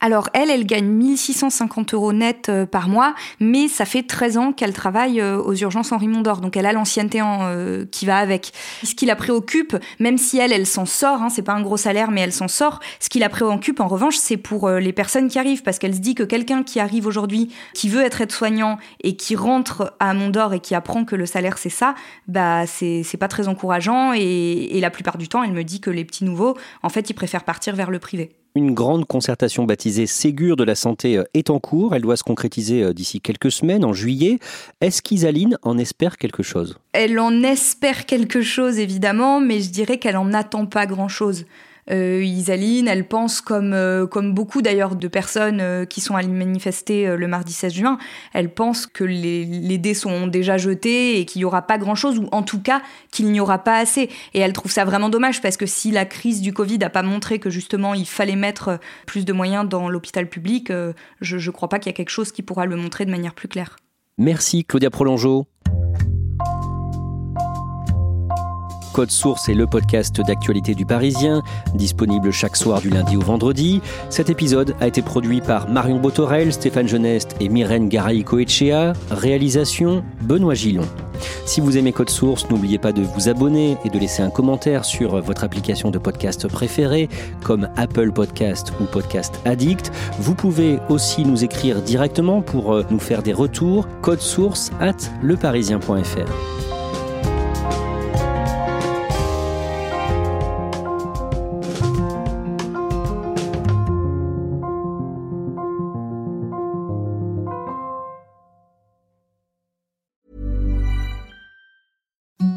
Alors 0.00 0.28
elle, 0.32 0.50
elle 0.50 0.64
gagne 0.64 0.86
1650 0.86 1.94
euros 1.94 2.12
net 2.12 2.48
euh, 2.48 2.66
par 2.66 2.88
mois, 2.88 3.14
mais 3.40 3.66
ça 3.66 3.84
fait 3.84 4.04
13 4.04 4.38
ans 4.38 4.52
qu'elle 4.52 4.72
travaille 4.72 5.20
euh, 5.20 5.42
aux 5.42 5.54
urgences 5.54 5.90
Henri 5.90 6.06
Mondor, 6.06 6.40
donc 6.40 6.56
elle 6.56 6.66
a 6.66 6.72
l'ancienneté 6.72 7.20
euh, 7.22 7.84
qui 7.90 8.06
va 8.06 8.18
avec. 8.18 8.52
Ce 8.84 8.94
qui 8.94 9.06
la 9.06 9.16
préoccupe, 9.16 9.76
même 9.98 10.16
si 10.16 10.38
elle, 10.38 10.52
elle 10.52 10.66
s'en 10.66 10.86
sort, 10.86 11.22
hein, 11.22 11.30
c'est 11.30 11.42
pas 11.42 11.52
un 11.52 11.62
gros 11.62 11.76
salaire, 11.76 12.12
mais 12.12 12.20
elle 12.20 12.32
s'en 12.32 12.46
sort. 12.46 12.78
Ce 13.00 13.08
qui 13.08 13.18
la 13.18 13.28
préoccupe, 13.28 13.80
en 13.80 13.88
revanche, 13.88 14.16
c'est 14.16 14.36
pour 14.36 14.70
les 14.70 14.92
personnes 14.92 15.28
qui 15.28 15.38
arrivent, 15.38 15.62
parce 15.62 15.78
qu'elle 15.78 15.94
se 15.94 16.00
dit 16.00 16.14
que 16.14 16.22
quelqu'un 16.22 16.62
qui 16.62 16.78
arrive 16.78 17.06
aujourd'hui, 17.06 17.52
qui 17.74 17.88
veut 17.88 18.02
être 18.02 18.20
aide-soignant 18.20 18.78
et 19.02 19.16
qui 19.16 19.34
rentre 19.34 19.94
à 19.98 20.14
Mondor 20.14 20.54
et 20.54 20.60
qui 20.60 20.74
apprend 20.74 21.04
que 21.04 21.16
le 21.16 21.26
salaire 21.26 21.58
c'est 21.58 21.70
ça, 21.70 21.94
bah 22.28 22.66
c'est 22.66 23.04
pas 23.18 23.28
très 23.28 23.48
encourageant 23.48 24.12
et, 24.14 24.20
et 24.20 24.80
la 24.80 24.90
plupart 24.90 25.18
du 25.18 25.28
temps, 25.28 25.42
elle 25.42 25.52
me 25.52 25.64
dit 25.64 25.80
que 25.80 25.90
les 25.90 26.04
petits 26.04 26.24
nouveaux, 26.24 26.56
en 26.82 26.88
fait, 26.88 27.10
ils 27.10 27.14
préfèrent 27.14 27.44
partir 27.44 27.74
vers 27.74 27.90
le 27.90 27.98
privé. 27.98 28.38
Une 28.54 28.74
grande 28.74 29.06
concertation 29.06 29.64
baptisée 29.64 30.06
Ségur 30.06 30.56
de 30.56 30.64
la 30.64 30.74
santé 30.74 31.16
euh, 31.16 31.24
est 31.34 31.50
en 31.50 31.60
cours. 31.60 31.94
Elle 31.94 32.02
doit 32.02 32.16
se 32.16 32.24
concrétiser 32.24 32.82
euh, 32.82 32.92
d'ici 32.92 33.20
quelques 33.20 33.52
semaines, 33.52 33.84
en 33.84 33.92
juillet. 33.92 34.38
Est-ce 34.80 35.02
qu'Isaline 35.02 35.58
en 35.62 35.78
espère 35.78 36.16
quelque 36.16 36.42
chose? 36.42 36.76
Elle 36.92 37.20
en 37.20 37.42
espère 37.42 38.06
quelque 38.06 38.42
chose, 38.42 38.78
évidemment, 38.78 39.40
mais 39.40 39.60
je 39.60 39.70
dirais 39.70 39.98
qu'elle 39.98 40.16
en 40.16 40.32
attend 40.32 40.66
pas 40.66 40.86
grand-chose. 40.86 41.44
Euh, 41.90 42.22
Isaline, 42.22 42.88
elle 42.88 43.06
pense 43.06 43.40
comme 43.40 43.72
euh, 43.72 44.06
comme 44.06 44.34
beaucoup 44.34 44.62
d'ailleurs 44.62 44.96
de 44.96 45.08
personnes 45.08 45.60
euh, 45.60 45.84
qui 45.84 46.00
sont 46.00 46.16
allées 46.16 46.28
manifester 46.28 47.16
le 47.16 47.28
mardi 47.28 47.52
16 47.52 47.72
juin, 47.72 47.98
elle 48.32 48.52
pense 48.52 48.86
que 48.86 49.04
les, 49.04 49.44
les 49.44 49.78
dés 49.78 49.94
sont 49.94 50.26
déjà 50.26 50.58
jetés 50.58 51.18
et 51.18 51.24
qu'il 51.24 51.40
n'y 51.40 51.44
aura 51.44 51.62
pas 51.62 51.78
grand-chose, 51.78 52.18
ou 52.18 52.28
en 52.32 52.42
tout 52.42 52.60
cas 52.60 52.82
qu'il 53.10 53.30
n'y 53.30 53.40
aura 53.40 53.58
pas 53.58 53.78
assez. 53.78 54.10
Et 54.34 54.40
elle 54.40 54.52
trouve 54.52 54.72
ça 54.72 54.84
vraiment 54.84 55.08
dommage 55.08 55.40
parce 55.40 55.56
que 55.56 55.66
si 55.66 55.90
la 55.90 56.04
crise 56.04 56.40
du 56.40 56.52
Covid 56.52 56.78
n'a 56.78 56.90
pas 56.90 57.02
montré 57.02 57.38
que 57.38 57.50
justement 57.50 57.94
il 57.94 58.06
fallait 58.06 58.36
mettre 58.36 58.78
plus 59.06 59.24
de 59.24 59.32
moyens 59.32 59.68
dans 59.68 59.88
l'hôpital 59.88 60.28
public, 60.28 60.72
je 61.20 61.36
ne 61.36 61.50
crois 61.52 61.68
pas 61.68 61.78
qu'il 61.78 61.90
y 61.90 61.94
a 61.94 61.96
quelque 61.96 62.10
chose 62.10 62.32
qui 62.32 62.42
pourra 62.42 62.66
le 62.66 62.76
montrer 62.76 63.04
de 63.04 63.10
manière 63.10 63.34
plus 63.34 63.48
claire. 63.48 63.76
Merci 64.18 64.64
Claudia 64.64 64.90
Prolongeau. 64.90 65.46
Code 68.98 69.12
Source 69.12 69.48
est 69.48 69.54
le 69.54 69.68
podcast 69.68 70.20
d'actualité 70.20 70.74
du 70.74 70.84
Parisien, 70.84 71.44
disponible 71.72 72.32
chaque 72.32 72.56
soir 72.56 72.80
du 72.80 72.90
lundi 72.90 73.16
au 73.16 73.20
vendredi. 73.20 73.80
Cet 74.10 74.28
épisode 74.28 74.74
a 74.80 74.88
été 74.88 75.02
produit 75.02 75.40
par 75.40 75.70
Marion 75.70 76.00
Botorel, 76.00 76.52
Stéphane 76.52 76.88
Geneste 76.88 77.36
et 77.38 77.48
Myrène 77.48 77.88
Garay-Coetchea. 77.88 78.94
Réalisation 79.12 80.02
Benoît 80.22 80.54
Gillon. 80.54 80.82
Si 81.46 81.60
vous 81.60 81.78
aimez 81.78 81.92
Code 81.92 82.10
Source, 82.10 82.50
n'oubliez 82.50 82.78
pas 82.78 82.90
de 82.90 83.02
vous 83.02 83.28
abonner 83.28 83.76
et 83.84 83.88
de 83.88 83.98
laisser 84.00 84.22
un 84.22 84.30
commentaire 84.30 84.84
sur 84.84 85.20
votre 85.22 85.44
application 85.44 85.92
de 85.92 85.98
podcast 85.98 86.48
préférée, 86.48 87.08
comme 87.44 87.68
Apple 87.76 88.10
Podcast 88.10 88.72
ou 88.80 88.84
Podcast 88.86 89.40
Addict. 89.44 89.92
Vous 90.18 90.34
pouvez 90.34 90.80
aussi 90.88 91.24
nous 91.24 91.44
écrire 91.44 91.82
directement 91.82 92.42
pour 92.42 92.72
euh, 92.72 92.84
nous 92.90 92.98
faire 92.98 93.22
des 93.22 93.32
retours. 93.32 93.86
Code 94.02 94.20
Source 94.20 94.72
at 94.80 94.96
leparisien.fr. 95.22 96.67